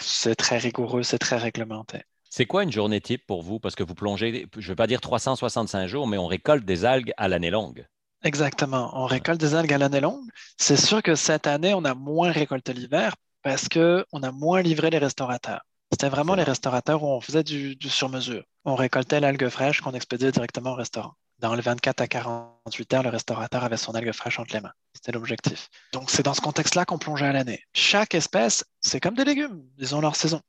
c'est 0.00 0.34
très 0.34 0.58
rigoureux, 0.58 1.02
c'est 1.02 1.18
très 1.18 1.36
réglementé. 1.36 2.02
C'est 2.30 2.46
quoi 2.46 2.62
une 2.62 2.72
journée 2.72 3.00
type 3.00 3.26
pour 3.26 3.42
vous? 3.42 3.58
Parce 3.58 3.74
que 3.74 3.82
vous 3.82 3.94
plongez, 3.94 4.46
je 4.56 4.60
ne 4.60 4.68
veux 4.68 4.76
pas 4.76 4.86
dire 4.86 5.00
365 5.00 5.86
jours, 5.86 6.06
mais 6.06 6.18
on 6.18 6.26
récolte 6.26 6.64
des 6.64 6.84
algues 6.84 7.12
à 7.16 7.28
l'année 7.28 7.50
longue. 7.50 7.86
Exactement. 8.22 8.90
On 8.94 9.06
récolte 9.06 9.40
des 9.40 9.54
algues 9.54 9.72
à 9.72 9.78
l'année 9.78 10.00
longue. 10.00 10.28
C'est 10.56 10.76
sûr 10.76 11.02
que 11.02 11.14
cette 11.14 11.46
année, 11.46 11.72
on 11.72 11.84
a 11.84 11.94
moins 11.94 12.30
récolté 12.30 12.74
l'hiver 12.74 13.14
parce 13.42 13.68
qu'on 13.68 14.22
a 14.22 14.32
moins 14.32 14.60
livré 14.60 14.90
les 14.90 14.98
restaurateurs. 14.98 15.62
C'était 15.90 16.10
vraiment 16.10 16.34
les 16.34 16.42
restaurateurs 16.42 17.02
où 17.02 17.06
on 17.06 17.20
faisait 17.20 17.44
du, 17.44 17.76
du 17.76 17.88
sur-mesure. 17.88 18.44
On 18.64 18.74
récoltait 18.74 19.20
l'algue 19.20 19.48
fraîche 19.48 19.80
qu'on 19.80 19.92
expédiait 19.92 20.32
directement 20.32 20.72
au 20.72 20.74
restaurant 20.74 21.14
dans 21.38 21.54
les 21.54 21.62
24 21.62 22.00
à 22.00 22.08
48 22.08 22.94
heures, 22.94 23.02
le 23.02 23.10
restaurateur 23.10 23.62
avait 23.62 23.76
son 23.76 23.94
algue 23.94 24.12
fraîche 24.12 24.38
entre 24.38 24.54
les 24.54 24.60
mains. 24.60 24.72
C'était 24.92 25.12
l'objectif. 25.12 25.68
Donc, 25.92 26.10
c'est 26.10 26.24
dans 26.24 26.34
ce 26.34 26.40
contexte-là 26.40 26.84
qu'on 26.84 26.98
plongeait 26.98 27.26
à 27.26 27.32
l'année. 27.32 27.62
Chaque 27.72 28.14
espèce, 28.14 28.64
c'est 28.80 29.00
comme 29.00 29.14
des 29.14 29.24
légumes, 29.24 29.64
ils 29.78 29.94
ont 29.94 30.00
leur 30.00 30.16
saison. 30.16 30.40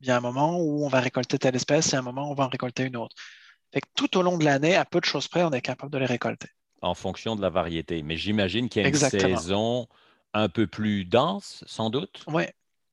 Il 0.00 0.06
y 0.06 0.10
a 0.10 0.16
un 0.16 0.20
moment 0.20 0.58
où 0.58 0.84
on 0.84 0.88
va 0.88 1.00
récolter 1.00 1.38
telle 1.38 1.56
espèce, 1.56 1.88
il 1.88 1.92
y 1.92 1.96
a 1.96 1.98
un 1.98 2.02
moment 2.02 2.28
où 2.28 2.32
on 2.32 2.34
va 2.34 2.44
en 2.44 2.48
récolter 2.48 2.84
une 2.84 2.96
autre. 2.96 3.16
tout 3.94 4.16
au 4.16 4.22
long 4.22 4.38
de 4.38 4.44
l'année, 4.44 4.76
à 4.76 4.84
peu 4.84 5.00
de 5.00 5.04
choses 5.04 5.28
près, 5.28 5.42
on 5.42 5.50
est 5.50 5.60
capable 5.60 5.92
de 5.92 5.98
les 5.98 6.06
récolter. 6.06 6.48
En 6.80 6.94
fonction 6.94 7.36
de 7.36 7.42
la 7.42 7.50
variété. 7.50 8.02
Mais 8.02 8.16
j'imagine 8.16 8.68
qu'il 8.68 8.82
y 8.82 8.84
a 8.84 8.88
une 8.88 8.94
saison 8.94 9.88
un 10.32 10.48
peu 10.48 10.66
plus 10.66 11.04
dense, 11.04 11.64
sans 11.66 11.90
doute. 11.90 12.24
Oui. 12.28 12.44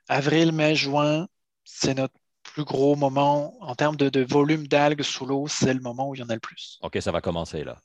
Avril, 0.07 0.51
mai, 0.51 0.75
juin, 0.75 1.27
c'est 1.63 1.93
notre 1.93 2.15
plus 2.55 2.63
gros 2.63 2.95
moment 2.95 3.53
en 3.59 3.75
termes 3.75 3.97
de, 3.97 4.23
volume 4.23 4.65
d'algues 4.65 5.01
sous 5.01 5.25
l'eau, 5.25 5.45
c'est 5.49 5.73
le 5.73 5.81
moment 5.81 6.09
où 6.09 6.15
il 6.15 6.19
y 6.19 6.23
en 6.23 6.29
a 6.29 6.33
le 6.33 6.39
plus. 6.39 6.79
OK, 6.81 6.97
ça 7.01 7.11
va 7.11 7.19
commencer 7.19 7.65
là. 7.65 7.75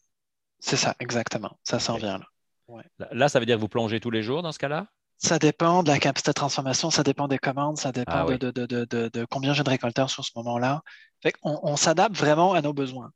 C'est 0.60 0.76
ça, 0.76 0.94
exactement. 1.00 1.58
Ça 1.64 1.80
s'en 1.80 1.96
vient 1.96 2.18
là. 2.18 2.26
Là, 3.10 3.28
ça 3.28 3.40
veut 3.40 3.46
dire 3.46 3.56
que 3.56 3.60
vous 3.60 3.68
plongez 3.68 3.98
tous 3.98 4.12
les 4.12 4.22
jours 4.22 4.42
dans 4.42 4.52
ce 4.52 4.60
cas-là? 4.60 4.86
Ça 5.18 5.40
dépend 5.40 5.82
de 5.82 5.88
la 5.88 5.98
capacité 5.98 6.30
de 6.30 6.34
transformation, 6.34 6.92
ça 6.92 7.02
dépend 7.02 7.26
des 7.26 7.38
commandes, 7.38 7.78
ça 7.78 7.90
dépend 7.90 8.26
ah 8.28 8.38
de, 8.38 9.24
combien 9.28 9.54
j'ai 9.54 9.64
de 9.64 9.70
récolteurs 9.70 10.08
sur 10.08 10.24
ce 10.24 10.30
moment-là. 10.36 10.82
on, 11.42 11.76
s'adapte 11.76 12.16
vraiment 12.16 12.52
à 12.54 12.62
nos 12.62 12.72
besoins. 12.72 13.10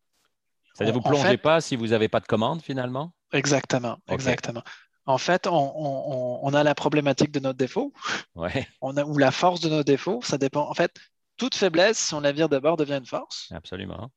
C'est-à-dire 0.74 0.92
que 0.92 0.98
vous 0.98 1.08
ne 1.08 1.14
plongez 1.14 1.36
pas 1.36 1.60
si 1.60 1.76
vous 1.76 1.88
n'avez 1.88 2.08
pas 2.08 2.18
de 2.18 2.26
commande 2.26 2.62
finalement? 2.62 3.12
Exactement, 3.32 3.98
exactement. 4.08 4.64
En 5.06 5.18
fait, 5.18 5.46
on, 5.48 6.52
a 6.52 6.64
la 6.64 6.74
problématique 6.74 7.30
de 7.30 7.38
notre 7.38 7.58
défaut, 7.58 7.92
ouais. 8.34 8.66
on 8.80 8.96
a, 8.96 9.04
ou 9.04 9.16
la 9.16 9.30
force 9.30 9.60
de 9.60 9.68
nos 9.68 9.84
défauts. 9.84 10.20
Ça 10.22 10.36
dépend. 10.36 10.68
En 10.68 10.74
fait, 10.74 10.92
toute 11.36 11.54
faiblesse, 11.54 11.98
si 11.98 12.14
on 12.14 12.20
la 12.20 12.32
vire 12.32 12.48
de 12.48 12.58
bord, 12.58 12.76
devient 12.76 12.98
une 12.98 13.06
force. 13.06 13.50
Absolument. 13.52 14.10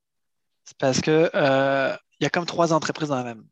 C'est 0.64 0.78
parce 0.78 1.02
que 1.02 1.32
euh, 1.34 1.96
il 2.20 2.24
y 2.24 2.28
a 2.28 2.30
comme 2.30 2.46
trois 2.46 2.74
entreprises 2.74 3.10
dans 3.10 3.16
la 3.16 3.24
même. 3.24 3.46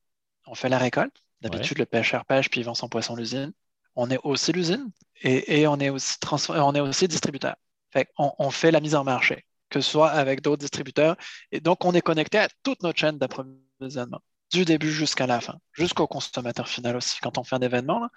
On 0.48 0.55
fait 0.55 0.69
la 0.69 0.77
récolte. 0.77 1.15
D'habitude, 1.41 1.77
le 1.77 1.86
pêcheur 1.86 2.25
pêche 2.25 2.50
puis 2.50 2.62
il 2.62 2.63
vend 2.63 2.74
son 2.74 2.89
poisson 2.89 3.15
à 3.15 3.19
l'usine. 3.19 3.53
On 3.95 4.10
est 4.10 4.19
aussi 4.24 4.51
l'usine 4.51 4.89
et, 5.22 5.67
on, 5.67 5.79
est 5.79 5.89
aussi 5.89 6.17
on 6.50 6.74
est 6.74 6.79
aussi 6.79 7.07
distributeur. 7.07 7.55
Fait 7.91 8.10
on, 8.17 8.50
fait 8.50 8.72
la 8.72 8.79
mise 8.79 8.95
en 8.95 9.03
marché, 9.03 9.45
que 9.69 9.79
ce 9.79 9.89
soit 9.89 10.10
avec 10.10 10.41
d'autres 10.41 10.62
distributeurs. 10.62 11.15
Et 11.51 11.60
donc, 11.60 11.86
on 11.86 11.93
est 11.93 12.01
connecté 12.01 12.39
à 12.39 12.50
toute 12.63 12.81
notre 12.84 13.00
chaîne 13.00 13.17
d'approvisionnement, 13.17 14.22
du 14.51 14.65
début 14.65 14.91
jusqu'à 14.91 15.27
la 15.27 15.39
fin, 15.39 15.57
jusqu'au 15.72 16.07
consommateur 16.07 16.67
final 16.67 16.95
aussi. 16.98 17.19
Quand 17.22 17.38
on 17.38 17.43
fait 17.43 17.55
un 17.55 17.62
événement, 17.62 18.10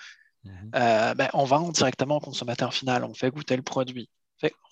mhm. 0.44 0.70
euh, 0.74 1.14
ben, 1.14 1.28
on 1.34 1.44
vend 1.44 1.68
directement 1.70 2.16
au 2.16 2.20
consommateur 2.20 2.72
final. 2.72 3.04
On 3.04 3.14
fait 3.14 3.30
goûter 3.30 3.56
le 3.56 3.62
produit 3.62 4.08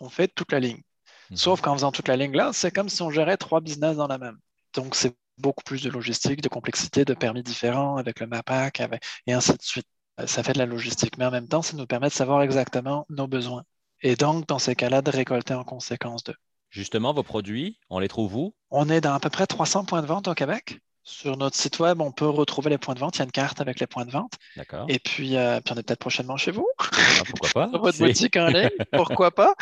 on 0.01 0.09
fait 0.09 0.29
toute 0.29 0.53
la 0.53 0.61
ligne. 0.61 0.83
Mhm. 1.31 1.37
Sauf 1.37 1.61
qu'en 1.61 1.75
faisant 1.75 1.93
toute 1.93 2.09
la 2.09 2.17
ligne 2.17 2.37
là, 2.37 2.51
c'est 2.53 2.71
comme 2.71 2.89
si 2.89 3.03
on 3.03 3.11
gérait 3.11 3.37
trois 3.37 3.61
business 3.61 3.97
dans 3.97 4.07
la 4.07 4.19
même. 4.19 4.39
Donc, 4.75 4.95
c'est 4.95 5.15
beaucoup 5.39 5.65
plus 5.65 5.83
de 5.83 5.91
logistique, 5.91 6.41
de 6.41 6.49
complexité, 6.49 7.05
de 7.05 7.15
permis 7.15 7.43
différents 7.43 7.97
avec 7.97 8.21
le 8.21 8.27
MAPAC 8.27 8.83
et 9.27 9.33
ainsi 9.33 9.53
de 9.53 9.63
suite. 9.63 9.87
Euh, 10.21 10.27
ça 10.27 10.43
fait 10.43 10.55
de 10.55 10.59
la 10.59 10.67
logistique, 10.67 11.19
mais 11.19 11.27
en 11.27 11.31
même 11.31 11.49
temps, 11.49 11.63
ça 11.63 11.77
nous 11.77 11.87
permet 11.87 12.09
de 12.09 12.13
savoir 12.13 12.43
exactement 12.43 13.07
nos 13.11 13.27
besoins. 13.27 13.65
Et 14.03 14.17
donc, 14.17 14.47
dans 14.47 14.59
ces 14.59 14.75
cas-là, 14.75 15.03
de 15.03 15.11
récolter 15.11 15.55
en 15.55 15.65
conséquence 15.65 16.25
d'eux. 16.25 16.37
Justement, 16.71 17.13
vos 17.13 17.23
produits, 17.23 17.79
on 17.91 17.99
les 17.99 18.09
trouve 18.09 18.37
où? 18.37 18.55
On 18.71 18.89
est 18.89 19.01
dans 19.01 19.15
à 19.15 19.21
peu 19.21 19.31
près 19.31 19.47
300 19.47 19.85
points 19.85 20.03
de 20.03 20.07
vente 20.07 20.29
au 20.29 20.35
Québec. 20.35 20.81
Sur 21.09 21.37
notre 21.37 21.55
site 21.55 21.79
web, 21.79 22.01
on 22.01 22.11
peut 22.11 22.29
retrouver 22.29 22.69
les 22.69 22.79
points 22.79 22.95
de 22.95 22.99
vente. 22.99 23.15
Il 23.15 23.19
y 23.21 23.23
a 23.23 23.27
une 23.27 23.31
carte 23.31 23.61
avec 23.61 23.79
les 23.79 23.87
points 23.87 24.05
de 24.05 24.11
vente. 24.11 24.33
D'accord. 24.57 24.87
Et 24.89 24.99
puis, 24.99 25.37
euh, 25.37 25.61
puis 25.61 25.73
on 25.73 25.79
est 25.79 25.85
peut-être 25.85 26.01
prochainement 26.01 26.37
chez 26.37 26.51
vous. 26.51 26.69
Ah, 26.81 27.23
pourquoi 27.25 27.49
pas? 27.55 27.69
Sur 27.71 27.81
votre 27.81 27.99
boutique 27.99 28.37
en 28.37 28.49
ligne. 28.49 28.71
Pourquoi 28.93 29.31
pas? 29.31 29.55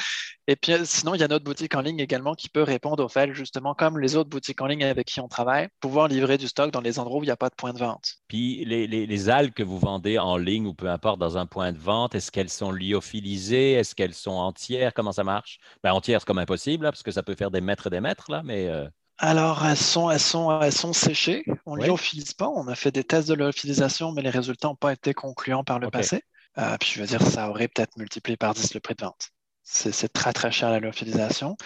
Et 0.47 0.57
puis, 0.57 0.73
euh, 0.73 0.87
sinon, 0.87 1.15
il 1.15 1.21
y 1.21 1.23
a 1.23 1.29
notre 1.29 1.45
boutique 1.45 1.75
en 1.75 1.83
ligne 1.83 2.01
également 2.01 2.35
qui 2.35 2.49
peut 2.49 2.63
répondre 2.63 3.05
au 3.05 3.11
fait, 3.11 3.35
justement, 3.35 3.75
comme 3.75 3.99
les 3.99 4.17
autres 4.17 4.31
boutiques 4.31 4.63
en 4.63 4.67
ligne 4.67 4.85
avec 4.85 5.07
qui 5.07 5.21
on 5.21 5.29
travaille, 5.29 5.69
pouvoir 5.81 6.09
livrer 6.09 6.39
du 6.39 6.49
stock 6.49 6.71
dans 6.71 6.81
les 6.81 6.99
endroits 6.99 7.21
où 7.21 7.25
il 7.25 7.27
n'y 7.27 7.33
a 7.33 7.37
pas 7.37 7.51
de 7.51 7.55
point 7.57 7.75
de 7.75 7.79
vente. 7.79 8.15
Puis, 8.27 8.65
les, 8.65 8.87
les, 8.87 9.05
les, 9.05 9.29
algues 9.29 9.53
que 9.53 9.63
vous 9.63 9.79
vendez 9.79 10.19
en 10.19 10.39
ligne 10.39 10.67
ou 10.67 10.73
peu 10.73 10.89
importe 10.89 11.19
dans 11.19 11.37
un 11.37 11.45
point 11.45 11.73
de 11.73 11.79
vente, 11.79 12.15
est-ce 12.15 12.33
qu'elles 12.33 12.49
sont 12.49 12.73
lyophilisées? 12.73 13.73
Est-ce 13.73 13.95
qu'elles 13.95 14.15
sont 14.15 14.33
entières? 14.33 14.95
Comment 14.95 15.13
ça 15.13 15.25
marche? 15.25 15.59
Ben, 15.83 15.93
entières, 15.93 16.21
c'est 16.21 16.27
comme 16.27 16.39
impossible, 16.39 16.85
parce 16.87 17.03
que 17.03 17.11
ça 17.11 17.23
peut 17.23 17.35
faire 17.35 17.51
des 17.51 17.61
mètres 17.61 17.89
et 17.89 17.91
des 17.91 18.01
mètres, 18.01 18.31
là, 18.31 18.41
mais. 18.43 18.69
Euh, 18.69 18.89
alors, 19.19 19.65
elles 19.65 19.77
sont, 19.77 20.11
elles 20.11 20.21
sont, 20.21 20.61
elles 20.61 20.73
sont 20.73 20.93
séchées. 20.93 21.45
On 21.67 21.77
ne 21.77 21.85
lyophilise 21.85 22.35
pas. 22.35 22.49
On 22.49 22.67
a 22.67 22.75
fait 22.75 22.91
des 22.91 23.05
tests 23.05 23.29
de 23.29 23.35
lyophilisation, 23.35 24.13
mais 24.13 24.23
les 24.23 24.31
résultats 24.31 24.69
n'ont 24.69 24.77
pas 24.77 24.93
été 24.93 25.15
concluants 25.15 25.65
par 25.65 25.79
le 25.79 25.91
passé. 25.91 26.23
Euh, 26.59 26.77
puis 26.79 26.91
je 26.95 27.01
veux 27.01 27.07
dire, 27.07 27.23
ça 27.23 27.49
aurait 27.49 27.69
peut-être 27.69 27.97
multiplié 27.97 28.37
par 28.37 28.55
10 28.55 28.75
le 28.75 28.81
prix 28.81 28.95
de 28.95 29.05
vente. 29.05 29.31
C'est 29.63 30.13
très 30.13 30.33
très 30.33 30.53
cher 30.53 30.71
la 30.71 30.81
lyophilisation. 30.81 31.57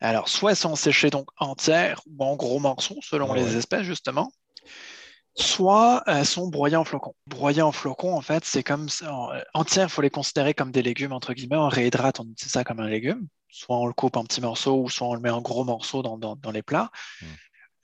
Alors, 0.00 0.28
soit 0.28 0.50
elles 0.50 0.56
sont 0.56 0.76
séchées 0.76 1.10
donc 1.10 1.28
entières 1.38 2.00
ou 2.06 2.24
en 2.24 2.36
gros 2.36 2.60
morceaux, 2.60 2.98
selon 3.02 3.32
les 3.32 3.56
espèces, 3.56 3.82
justement, 3.82 4.30
soit 5.34 6.02
elles 6.06 6.26
sont 6.26 6.48
broyées 6.48 6.76
en 6.76 6.84
flocons. 6.84 7.14
Broyées 7.26 7.62
en 7.62 7.72
flocons, 7.72 8.14
en 8.14 8.20
fait, 8.20 8.44
c'est 8.44 8.62
comme 8.62 8.88
entières, 9.54 9.86
il 9.86 9.90
faut 9.90 10.02
les 10.02 10.10
considérer 10.10 10.54
comme 10.54 10.70
des 10.72 10.82
légumes, 10.82 11.12
entre 11.12 11.32
guillemets. 11.32 11.56
On 11.56 11.68
réhydrate, 11.68 12.20
on 12.20 12.24
utilise 12.24 12.52
ça 12.52 12.64
comme 12.64 12.80
un 12.80 12.88
légume. 12.88 13.26
Soit 13.50 13.76
on 13.76 13.86
le 13.86 13.92
coupe 13.92 14.16
en 14.16 14.24
petits 14.24 14.40
morceaux, 14.40 14.82
ou 14.82 14.90
soit 14.90 15.08
on 15.08 15.14
le 15.14 15.20
met 15.20 15.30
en 15.30 15.40
gros 15.40 15.64
morceaux 15.64 16.02
dans, 16.02 16.50
les 16.52 16.62
plats. 16.62 16.90
Hmm. 17.20 17.26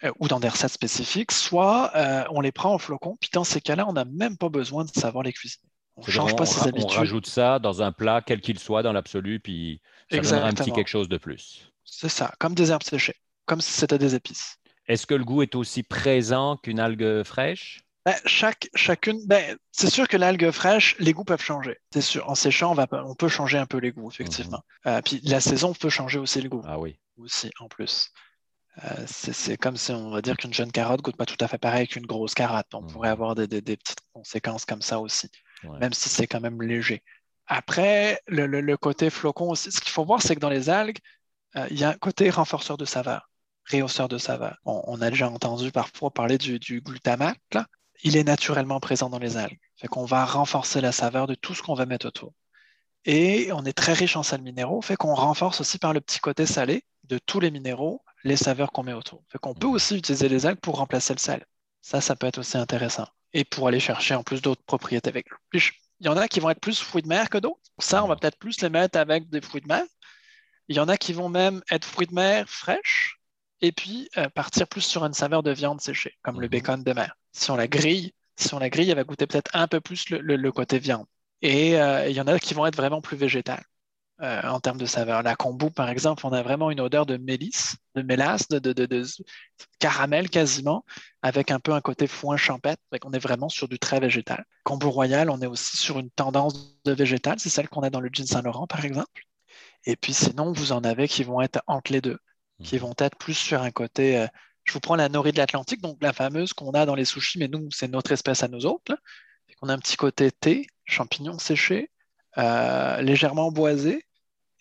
Euh, 0.04 0.12
ou 0.18 0.28
dans 0.28 0.40
des 0.40 0.48
recettes 0.48 0.72
spécifiques, 0.72 1.32
soit 1.32 1.92
euh, 1.94 2.24
on 2.30 2.40
les 2.40 2.52
prend 2.52 2.74
en 2.74 2.78
flocons, 2.78 3.16
puis 3.20 3.30
dans 3.32 3.44
ces 3.44 3.60
cas-là, 3.60 3.86
on 3.88 3.92
n'a 3.92 4.04
même 4.04 4.36
pas 4.36 4.48
besoin 4.48 4.84
de 4.84 4.90
savoir 4.90 5.24
les 5.24 5.32
cuisiner. 5.32 5.68
On 5.96 6.02
ne 6.04 6.10
change 6.10 6.36
pas 6.36 6.44
ses 6.44 6.68
habitudes. 6.68 6.90
On 6.90 6.98
rajoute 6.98 7.26
ça 7.26 7.58
dans 7.58 7.80
un 7.80 7.92
plat, 7.92 8.20
quel 8.20 8.40
qu'il 8.40 8.58
soit, 8.58 8.82
dans 8.82 8.92
l'absolu, 8.92 9.38
puis 9.38 9.80
ça 10.10 10.18
donnera 10.18 10.48
un 10.48 10.52
petit 10.52 10.72
quelque 10.72 10.88
chose 10.88 11.08
de 11.08 11.16
plus. 11.16 11.72
C'est 11.84 12.08
ça, 12.08 12.34
comme 12.38 12.54
des 12.54 12.72
herbes 12.72 12.82
séchées, 12.82 13.16
comme 13.46 13.60
si 13.60 13.70
c'était 13.70 13.98
des 13.98 14.14
épices. 14.14 14.58
Est-ce 14.86 15.06
que 15.06 15.14
le 15.14 15.24
goût 15.24 15.42
est 15.42 15.54
aussi 15.54 15.82
présent 15.82 16.56
qu'une 16.56 16.80
algue 16.80 17.22
fraîche? 17.22 17.83
Ben, 18.04 18.14
chaque, 18.26 18.68
chacune, 18.74 19.18
ben, 19.26 19.56
c'est 19.72 19.88
sûr 19.88 20.08
que 20.08 20.16
l'algue 20.16 20.50
fraîche, 20.50 20.94
les 20.98 21.12
goûts 21.12 21.24
peuvent 21.24 21.42
changer. 21.42 21.78
C'est 21.92 22.02
sûr. 22.02 22.28
En 22.28 22.34
séchant, 22.34 22.72
on, 22.72 22.74
va, 22.74 22.86
on 22.92 23.14
peut 23.14 23.28
changer 23.28 23.56
un 23.56 23.66
peu 23.66 23.78
les 23.78 23.92
goûts, 23.92 24.10
effectivement. 24.10 24.62
Mhm. 24.84 24.92
Euh, 24.92 25.00
puis 25.02 25.20
la 25.24 25.40
saison 25.40 25.72
peut 25.72 25.88
changer 25.88 26.18
aussi 26.18 26.42
le 26.42 26.50
goût. 26.50 26.62
Ah 26.66 26.78
oui. 26.78 26.98
Aussi, 27.16 27.50
en 27.60 27.68
plus. 27.68 28.10
Euh, 28.82 29.04
c'est 29.06 29.56
comme 29.56 29.76
si 29.76 29.92
on 29.92 30.10
va 30.10 30.20
dire 30.20 30.36
qu'une 30.36 30.52
jeune 30.52 30.72
carotte 30.72 31.00
goûte 31.00 31.16
pas 31.16 31.26
tout 31.26 31.36
à 31.40 31.46
fait 31.46 31.58
pareil 31.58 31.86
qu'une 31.86 32.06
grosse 32.06 32.34
carotte. 32.34 32.74
On 32.74 32.82
pourrait 32.82 33.08
mmh. 33.08 33.12
avoir 33.12 33.34
des, 33.34 33.46
petites 33.46 34.00
conséquences 34.12 34.64
comme 34.64 34.82
ça 34.82 34.98
aussi, 34.98 35.30
même 35.80 35.92
si 35.92 36.08
c'est 36.08 36.26
quand 36.26 36.40
même 36.40 36.60
léger. 36.60 37.02
Après, 37.46 38.20
le, 38.26 38.76
côté 38.76 39.10
flocon 39.10 39.50
aussi, 39.50 39.70
ce 39.70 39.80
qu'il 39.80 39.92
faut 39.92 40.04
voir, 40.04 40.22
c'est 40.22 40.34
que 40.34 40.40
dans 40.40 40.48
les 40.48 40.70
algues, 40.70 40.98
euh, 41.56 41.66
il 41.70 41.78
y 41.78 41.84
a 41.84 41.90
un 41.90 41.94
côté 41.94 42.30
renforceur 42.30 42.76
de 42.76 42.84
saveur, 42.84 43.30
réhausseur 43.66 44.08
de 44.08 44.18
saveur. 44.18 44.56
On, 44.64 45.00
a 45.00 45.10
déjà 45.10 45.30
entendu 45.30 45.70
parfois 45.70 46.10
parler 46.10 46.38
du, 46.38 46.80
glutamate. 46.80 47.38
Il 48.04 48.18
est 48.18 48.24
naturellement 48.24 48.80
présent 48.80 49.08
dans 49.08 49.18
les 49.18 49.38
algues. 49.38 49.58
Fait 49.76 49.88
qu'on 49.88 50.04
va 50.04 50.26
renforcer 50.26 50.82
la 50.82 50.92
saveur 50.92 51.26
de 51.26 51.34
tout 51.34 51.54
ce 51.54 51.62
qu'on 51.62 51.74
va 51.74 51.86
mettre 51.86 52.06
autour. 52.06 52.34
Et 53.06 53.50
on 53.52 53.64
est 53.64 53.72
très 53.72 53.94
riche 53.94 54.16
en 54.16 54.22
sels 54.22 54.42
minéraux, 54.42 54.82
fait 54.82 54.96
qu'on 54.96 55.14
renforce 55.14 55.62
aussi 55.62 55.78
par 55.78 55.94
le 55.94 56.02
petit 56.02 56.20
côté 56.20 56.44
salé 56.44 56.84
de 57.04 57.18
tous 57.18 57.40
les 57.40 57.50
minéraux 57.50 58.02
les 58.22 58.36
saveurs 58.36 58.72
qu'on 58.72 58.82
met 58.82 58.92
autour. 58.92 59.22
Fait 59.30 59.38
qu'on 59.38 59.54
peut 59.54 59.66
aussi 59.66 59.96
utiliser 59.96 60.28
les 60.28 60.44
algues 60.44 60.60
pour 60.60 60.76
remplacer 60.76 61.14
le 61.14 61.18
sel. 61.18 61.46
Ça, 61.80 62.02
ça 62.02 62.14
peut 62.14 62.26
être 62.26 62.38
aussi 62.38 62.58
intéressant. 62.58 63.06
Et 63.32 63.44
pour 63.44 63.68
aller 63.68 63.80
chercher 63.80 64.14
en 64.14 64.22
plus 64.22 64.42
d'autres 64.42 64.62
propriétés 64.64 65.08
avec 65.08 65.26
Il 65.54 65.60
y 66.00 66.08
en 66.08 66.16
a 66.18 66.28
qui 66.28 66.40
vont 66.40 66.50
être 66.50 66.60
plus 66.60 66.80
fruits 66.80 67.02
de 67.02 67.08
mer 67.08 67.30
que 67.30 67.38
d'autres. 67.38 67.60
Ça, 67.78 68.04
on 68.04 68.08
va 68.08 68.16
peut-être 68.16 68.38
plus 68.38 68.60
les 68.60 68.70
mettre 68.70 68.98
avec 68.98 69.30
des 69.30 69.40
fruits 69.40 69.62
de 69.62 69.68
mer. 69.68 69.82
Il 70.68 70.76
y 70.76 70.80
en 70.80 70.88
a 70.88 70.98
qui 70.98 71.14
vont 71.14 71.30
même 71.30 71.62
être 71.70 71.86
fruits 71.86 72.06
de 72.06 72.14
mer 72.14 72.48
fraîches 72.48 73.18
et 73.64 73.72
puis 73.72 74.10
euh, 74.18 74.28
partir 74.28 74.68
plus 74.68 74.82
sur 74.82 75.04
une 75.06 75.14
saveur 75.14 75.42
de 75.42 75.50
viande 75.50 75.80
séchée, 75.80 76.18
comme 76.22 76.38
le 76.38 76.46
mhm. 76.46 76.50
bacon 76.50 76.84
de 76.84 76.92
mer. 76.92 77.16
Si 77.32 77.50
on 77.50 77.56
la 77.56 77.66
grille, 77.66 78.12
si 78.36 78.52
on 78.52 78.58
la 78.58 78.68
grille, 78.68 78.90
elle 78.90 78.96
va 78.96 79.04
goûter 79.04 79.26
peut-être 79.26 79.50
un 79.54 79.66
peu 79.68 79.80
plus 79.80 80.10
le, 80.10 80.52
côté 80.52 80.78
viande. 80.78 81.06
Et 81.40 81.80
euh, 81.80 82.06
il 82.08 82.14
y 82.14 82.20
en 82.20 82.26
a 82.26 82.38
qui 82.38 82.52
vont 82.52 82.66
être 82.66 82.76
vraiment 82.76 83.00
plus 83.00 83.16
végétales. 83.16 83.64
Euh, 84.22 84.42
en 84.44 84.60
termes 84.60 84.78
de 84.78 84.86
saveur. 84.86 85.24
La 85.24 85.34
kombu, 85.34 85.72
par 85.72 85.88
exemple, 85.88 86.24
on 86.24 86.32
a 86.32 86.40
vraiment 86.40 86.70
une 86.70 86.80
odeur 86.80 87.04
de 87.04 87.16
mélisse, 87.16 87.76
de 87.96 88.02
mélasse, 88.02 88.46
de, 88.46 89.04
caramel 89.80 90.30
quasiment, 90.30 90.84
avec 91.20 91.50
un 91.50 91.58
peu 91.58 91.72
un 91.72 91.80
côté 91.80 92.06
foin 92.06 92.36
champêtre. 92.36 92.80
On 93.04 93.12
est 93.12 93.18
vraiment 93.18 93.48
sur 93.48 93.66
du 93.66 93.80
très 93.80 93.98
végétal. 93.98 94.44
Kombu 94.62 94.86
royal, 94.86 95.30
on 95.30 95.40
est 95.42 95.48
aussi 95.48 95.78
sur 95.78 95.98
une 95.98 96.10
tendance 96.10 96.78
de 96.84 96.92
végétal. 96.92 97.40
C'est 97.40 97.48
celle 97.48 97.68
qu'on 97.68 97.82
a 97.82 97.90
dans 97.90 98.00
le 98.00 98.08
jean 98.12 98.24
Saint-Laurent, 98.24 98.68
par 98.68 98.84
exemple. 98.84 99.24
Et 99.84 99.96
puis 99.96 100.14
sinon, 100.14 100.52
vous 100.52 100.70
en 100.70 100.84
avez 100.84 101.08
qui 101.08 101.24
vont 101.24 101.40
être 101.40 101.60
entre 101.66 101.92
les 101.92 102.00
deux, 102.00 102.18
qui 102.64 102.78
vont 102.78 102.94
être 102.98 103.16
plus 103.16 103.34
sur 103.34 103.62
un 103.62 103.70
côté. 103.70 104.18
Euh, 104.18 104.26
je 104.64 104.72
vous 104.72 104.80
prends 104.80 104.96
la 104.96 105.08
nori 105.08 105.32
de 105.32 105.38
l'Atlantique, 105.38 105.82
donc 105.82 105.98
la 106.00 106.12
fameuse 106.12 106.52
qu'on 106.52 106.70
a 106.70 106.86
dans 106.86 106.94
les 106.94 107.04
sushis, 107.04 107.38
mais 107.38 107.48
nous, 107.48 107.68
c'est 107.70 107.88
notre 107.88 108.12
espèce 108.12 108.42
à 108.42 108.48
nous 108.48 108.66
autres. 108.66 108.96
On 109.62 109.68
a 109.68 109.74
un 109.74 109.78
petit 109.78 109.96
côté 109.96 110.30
thé, 110.32 110.66
champignons 110.84 111.38
séchés, 111.38 111.90
euh, 112.38 113.00
légèrement 113.02 113.52
boisé 113.52 114.04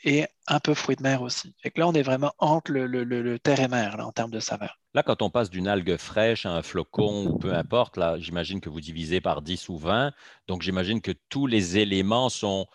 et 0.04 0.26
un 0.48 0.60
peu 0.60 0.74
fruits 0.74 0.98
de 0.98 1.02
mer 1.02 1.22
aussi. 1.22 1.56
Et 1.64 1.72
là, 1.76 1.88
on 1.88 1.94
est 1.94 2.02
vraiment 2.02 2.34
entre 2.38 2.72
le, 2.72 3.40
terre 3.40 3.62
et 3.62 3.68
mer 3.68 3.98
en 4.00 4.12
termes 4.12 4.32
de 4.32 4.40
saveur. 4.40 4.78
Là, 4.94 5.02
quand 5.02 5.22
on 5.22 5.30
passe 5.30 5.50
d'une 5.50 5.68
algue 5.68 5.98
fraîche 5.98 6.46
à 6.46 6.52
un 6.52 6.62
flocon 6.62 7.26
ou 7.26 7.38
peu 7.38 7.54
importe, 7.54 7.98
là, 7.98 8.20
j'imagine 8.20 8.60
que 8.60 8.70
vous 8.70 8.82
divisez 8.82 9.22
par 9.22 9.42
10 9.42 9.70
ou 9.70 9.78
20. 9.78 10.12
Donc, 10.48 10.62
j'imagine 10.62 11.02
que 11.02 11.14
tous 11.30 11.48
les 11.48 11.78
éléments 11.78 12.30
sont 12.30 12.68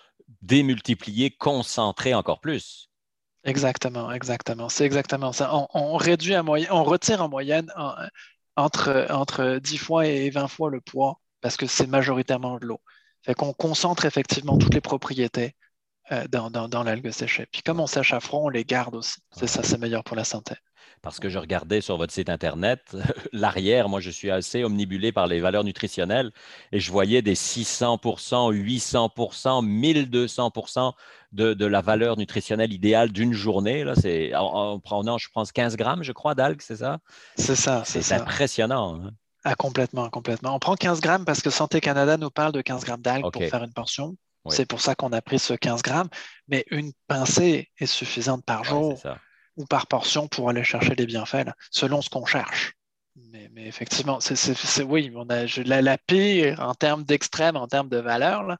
démultipliés, 0.42 1.30
concentrés 1.30 2.14
encore 2.14 2.40
plus. 2.40 2.88
Exactement, 3.45 4.12
exactement. 4.12 4.68
C'est 4.68 4.85
exactement 4.85 5.33
ça. 5.33 5.50
On, 5.75 5.97
réduit 5.97 6.37
moyenne, 6.42 6.71
on 6.73 6.85
retire 6.85 7.23
en 7.23 7.28
moyenne 7.28 7.73
entre, 8.57 9.07
entre 9.11 9.59
10 9.59 9.78
fois 9.78 10.07
et 10.07 10.30
20 10.30 10.49
fois 10.49 10.71
le 10.71 10.80
poids 10.80 11.21
parce 11.40 11.57
que 11.57 11.66
c'est 11.66 11.87
majoritairement 11.87 12.59
de 12.59 12.66
l'eau. 12.66 12.80
Fait 13.25 13.35
qu'on 13.35 13.52
concentre 13.52 14.04
effectivement 14.04 14.59
toutes 14.59 14.75
les 14.75 14.80
propriétés 14.80 15.54
euh, 16.12 16.26
dans, 16.28 16.83
l'algue 16.85 17.11
séchée. 17.11 17.47
Puis 17.52 17.62
comme 17.62 17.80
on 17.80 17.87
sèche 17.87 18.12
à 18.12 18.21
froid, 18.21 18.40
on 18.45 18.49
les 18.49 18.64
garde 18.64 18.95
aussi. 18.95 19.21
C'est 19.30 19.47
ça, 19.47 19.62
c'est 19.62 19.78
meilleur 19.78 20.04
pour 20.04 20.16
la 20.16 20.25
santé. 20.25 20.54
Parce 21.02 21.21
que 21.21 21.28
je 21.28 21.38
regardais 21.38 21.81
sur 21.81 21.97
votre 21.97 22.12
site 22.12 22.28
Internet, 22.28 22.97
l'arrière, 23.33 23.88
moi 23.88 24.00
je 24.00 24.11
suis 24.11 24.31
assez 24.31 24.64
omnibulé 24.64 25.12
par 25.12 25.26
les 25.26 25.40
valeurs 25.40 25.64
nutritionnelles 25.64 26.31
et 26.73 26.81
je 26.81 26.90
voyais 26.90 27.23
des 27.23 27.35
600% 27.35 28.52
800% 28.52 29.64
1200 29.64 30.95
de, 31.33 31.55
de 31.55 31.67
la 31.67 31.81
valeur 31.81 32.17
nutritionnelle 32.17 32.73
idéale 32.73 33.12
d'une 33.12 33.33
journée. 33.33 33.85
Là, 33.85 33.95
c'est, 33.95 34.35
en, 34.35 34.78
prenant, 34.81 35.19
je 35.19 35.28
pense, 35.33 35.52
15 35.52 35.76
grammes, 35.76 36.02
je 36.02 36.12
crois, 36.12 36.35
d'algues, 36.35 36.62
c'est 36.62 36.76
ça? 36.76 36.99
C'est 37.37 37.57
ça. 37.57 37.83
C'est, 37.85 38.12
impressionnant. 38.12 39.00
Hein. 39.02 39.11
Ah, 39.45 39.55
complètement, 39.55 40.09
complètement. 40.11 40.55
On 40.55 40.59
prend 40.59 40.75
15 40.75 41.00
grammes 41.00 41.25
parce 41.25 41.43
que 41.43 41.50
Santé 41.50 41.81
Canada 41.81 42.17
nous 42.17 42.31
parle 42.31 42.52
de 42.52 42.61
15 42.61 42.85
grammes 42.85 43.02
d'algues 43.02 43.31
pour 43.31 43.43
faire 43.45 43.62
une 43.64 43.73
portion. 43.73 44.17
C'est 44.50 44.67
pour 44.67 44.81
ça 44.81 44.95
qu'on 44.95 45.12
a 45.12 45.21
pris 45.21 45.38
ce 45.38 45.52
15 45.52 45.83
grammes. 45.83 46.09
Mais 46.49 46.64
une 46.71 46.93
pincée 47.07 47.71
est 47.78 47.87
suffisante 47.87 48.45
par 48.45 48.64
jour 48.64 48.99
ou 49.59 49.67
par 49.67 49.87
portion 49.87 50.29
pour 50.29 50.49
aller 50.49 50.65
chercher 50.65 50.95
les 50.95 51.05
bienfaits, 51.05 51.50
selon 51.71 52.00
ce 52.00 52.09
qu'on 52.09 52.25
cherche. 52.25 52.73
Mais, 53.33 53.67
effectivement, 53.67 54.21
c'est 54.21 54.83
oui, 54.85 55.12
on 55.15 55.29
a 55.29 55.45
la, 55.65 55.83
la, 55.83 55.99
pire 55.99 56.61
en 56.61 56.75
termes 56.75 57.03
d'extrême, 57.03 57.57
en 57.57 57.67
termes 57.67 57.88
de 57.88 57.99
valeur, 57.99 58.57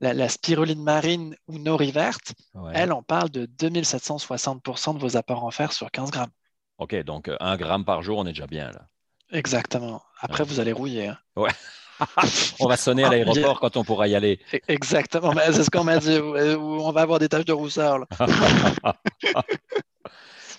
la, 0.00 0.28
spiruline 0.28 0.82
marine 0.82 1.36
ou 1.46 1.58
nori 1.58 1.92
verte, 1.92 2.32
elle, 2.72 2.92
on 2.92 3.02
parle 3.02 3.28
de 3.30 3.46
2760% 3.46 4.94
de 4.94 4.98
vos 4.98 5.16
apports 5.16 5.44
en 5.44 5.50
fer 5.50 5.72
sur 5.72 5.90
15 5.90 6.10
grammes. 6.10 6.30
OK, 6.78 6.94
donc 7.04 7.30
1 7.38 7.56
gramme 7.56 7.84
par 7.84 8.02
jour, 8.02 8.18
on 8.18 8.26
est 8.26 8.32
déjà 8.32 8.46
bien 8.46 8.70
là. 8.70 8.86
Exactement. 9.30 10.02
Après, 10.20 10.44
vous 10.44 10.58
allez 10.58 10.72
rouiller. 10.72 11.08
Hein. 11.08 11.18
Ouais. 11.36 11.50
on 12.60 12.68
va 12.68 12.76
sonner 12.76 13.04
à 13.04 13.10
l'aéroport 13.10 13.60
quand 13.60 13.76
on 13.76 13.84
pourra 13.84 14.08
y 14.08 14.14
aller. 14.14 14.40
Exactement, 14.68 15.34
c'est 15.34 15.64
ce 15.64 15.70
qu'on 15.70 15.84
m'a 15.84 15.98
dit. 15.98 16.18
On 16.18 16.92
va 16.92 17.02
avoir 17.02 17.18
des 17.18 17.28
taches 17.28 17.44
de 17.44 17.52
rousseur. 17.52 18.06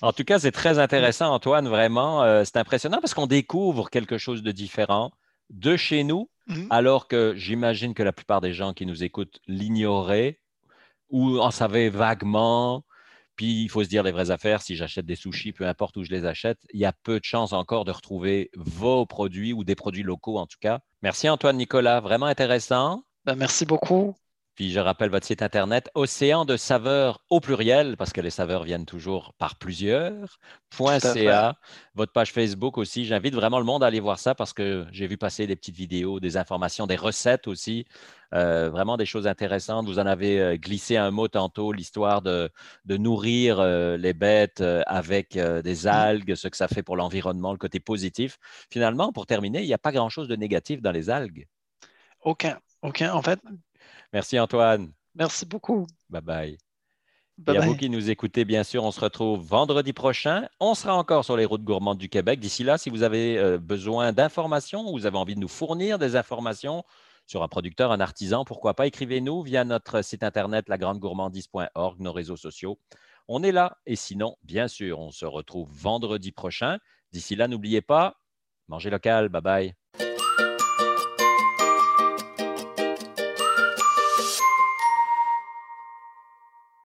en 0.02 0.14
tout 0.14 0.24
cas, 0.24 0.40
c'est 0.40 0.52
très 0.52 0.80
intéressant, 0.80 1.34
Antoine, 1.34 1.68
vraiment. 1.68 2.24
Euh, 2.24 2.44
c'est 2.46 2.58
impressionnant 2.58 3.00
parce 3.02 3.14
qu'on 3.14 3.28
découvre 3.28 3.90
quelque 3.90 4.18
chose 4.18 4.44
de 4.44 4.52
différent 4.52 5.12
de 5.50 5.76
chez 5.78 6.04
nous, 6.04 6.30
mhm. 6.48 6.68
alors 6.70 7.08
que 7.08 7.34
j'imagine 7.36 7.94
que 7.94 8.04
la 8.04 8.14
plupart 8.14 8.40
des 8.40 8.54
gens 8.54 8.74
qui 8.74 8.86
nous 8.86 9.04
écoutent 9.04 9.40
l'ignoraient 9.48 10.40
ou 11.10 11.40
en 11.40 11.50
savaient 11.50 11.90
vaguement 11.90 12.84
puis, 13.40 13.64
il 13.64 13.70
faut 13.70 13.86
se 13.86 13.88
dire 13.88 14.04
les 14.04 14.12
vraies 14.12 14.32
affaires. 14.32 14.62
Si 14.62 14.76
j'achète 14.76 15.06
des 15.06 15.16
sushis, 15.16 15.54
peu 15.54 15.66
importe 15.66 15.96
où 15.96 16.04
je 16.04 16.12
les 16.12 16.26
achète, 16.26 16.58
il 16.74 16.80
y 16.82 16.84
a 16.84 16.92
peu 16.92 17.22
de 17.22 17.24
chances 17.24 17.54
encore 17.54 17.86
de 17.86 17.92
retrouver 17.92 18.52
vos 18.58 19.06
produits 19.06 19.54
ou 19.54 19.64
des 19.64 19.76
produits 19.76 20.04
locaux 20.04 20.38
en 20.38 20.46
tout 20.46 20.58
cas. 20.60 20.82
Merci 21.04 21.30
Antoine 21.30 21.56
Nicolas, 21.56 22.02
vraiment 22.02 22.26
intéressant. 22.26 23.06
Ben, 23.24 23.36
merci 23.36 23.66
beaucoup. 23.66 24.14
Puis 24.60 24.72
je 24.72 24.80
rappelle 24.82 25.10
votre 25.10 25.26
site 25.26 25.42
internet 25.42 25.90
océan 25.96 26.44
de 26.44 26.58
saveurs 26.58 27.24
au 27.30 27.40
pluriel, 27.40 27.96
parce 27.96 28.12
que 28.12 28.20
les 28.20 28.30
saveurs 28.30 28.66
viennent 28.66 28.86
toujours 28.86 29.34
par 29.38 29.56
plusieurs. 29.56 30.38
.ca, 30.78 31.56
votre 31.96 32.12
page 32.12 32.34
Facebook 32.34 32.78
aussi. 32.78 33.06
J'invite 33.06 33.34
vraiment 33.34 33.60
le 33.60 33.64
monde 33.64 33.86
à 33.86 33.88
aller 33.88 34.02
voir 34.02 34.20
ça 34.20 34.36
parce 34.36 34.52
que 34.52 34.86
j'ai 34.92 35.08
vu 35.08 35.16
passer 35.16 35.48
des 35.48 35.56
petites 35.56 35.78
vidéos, 35.78 36.20
des 36.20 36.36
informations, 36.36 36.88
des 36.88 36.98
recettes 36.98 37.48
aussi. 37.48 37.86
Euh, 38.34 38.70
vraiment 38.70 38.98
des 38.98 39.06
choses 39.06 39.28
intéressantes. 39.28 39.86
Vous 39.86 39.98
en 39.98 40.06
avez 40.06 40.42
euh, 40.42 40.58
glissé 40.58 40.98
un 40.98 41.10
mot 41.10 41.30
tantôt, 41.30 41.72
l'histoire 41.72 42.22
de, 42.22 42.52
nourrir 42.86 43.62
euh, 43.62 43.96
les 43.96 44.14
bêtes 44.14 44.62
avec 44.88 45.38
des 45.38 45.88
algues, 45.88 46.36
ce 46.36 46.50
que 46.50 46.58
ça 46.58 46.68
fait 46.68 46.84
pour 46.84 46.98
l'environnement, 46.98 47.54
le 47.54 47.58
côté 47.58 47.80
positif. 47.80 48.38
Finalement, 48.70 49.14
pour 49.14 49.26
terminer, 49.26 49.62
il 49.62 49.68
n'y 49.68 49.74
a 49.74 49.78
pas 49.78 49.94
grand-chose 49.94 50.28
de 50.28 50.36
négatif 50.36 50.82
dans 50.82 50.92
les 50.92 51.10
algues. 51.10 51.48
Aucun. 52.26 52.60
Aucun. 52.82 53.14
En 53.14 53.22
fait, 53.22 53.40
Merci 54.14 54.40
Antoine. 54.40 54.92
Merci 55.16 55.46
beaucoup. 55.46 55.86
Bye 56.10 56.22
bye. 56.22 56.58
Et 57.48 57.58
à 57.58 57.62
vous 57.62 57.76
qui 57.76 57.90
nous 57.90 58.10
écoutez, 58.10 58.44
bien 58.44 58.64
sûr, 58.64 58.84
on 58.84 58.92
se 58.92 59.00
retrouve 59.00 59.42
vendredi 59.42 59.94
prochain. 59.94 60.48
On 60.60 60.76
sera 60.76 60.96
encore 60.96 61.24
sur 61.24 61.38
les 61.38 61.46
routes 61.46 61.64
gourmandes 61.64 61.98
du 61.98 62.10
Québec. 62.10 62.40
D'ici 62.40 62.64
là, 62.64 62.78
si 62.78 62.90
vous 62.90 63.04
avez 63.04 63.38
euh, 63.38 63.58
besoin 63.58 64.12
d'informations 64.12 64.90
ou 64.90 64.92
vous 64.92 65.06
avez 65.06 65.18
envie 65.18 65.36
de 65.36 65.40
nous 65.40 65.48
fournir 65.48 66.00
des 66.00 66.18
informations 66.18 66.84
sur 67.26 67.44
un 67.44 67.48
producteur, 67.48 67.92
un 67.92 68.02
artisan, 68.02 68.44
pourquoi 68.44 68.74
pas, 68.74 68.88
écrivez-nous 68.88 69.42
via 69.44 69.64
notre 69.64 70.02
site 70.02 70.24
internet 70.24 70.68
lagrandegourmandise.org, 70.68 72.00
nos 72.00 72.12
réseaux 72.12 72.36
sociaux. 72.36 72.78
On 73.28 73.42
est 73.44 73.52
là. 73.52 73.78
Et 73.86 73.96
sinon, 73.96 74.36
bien 74.44 74.68
sûr, 74.68 75.00
on 75.00 75.12
se 75.12 75.26
retrouve 75.26 75.70
vendredi 75.72 76.32
prochain. 76.32 76.80
D'ici 77.12 77.36
là, 77.36 77.48
n'oubliez 77.48 77.82
pas, 77.82 78.18
mangez 78.68 78.90
local. 78.90 79.30
Bye 79.30 79.42
bye. 79.42 79.79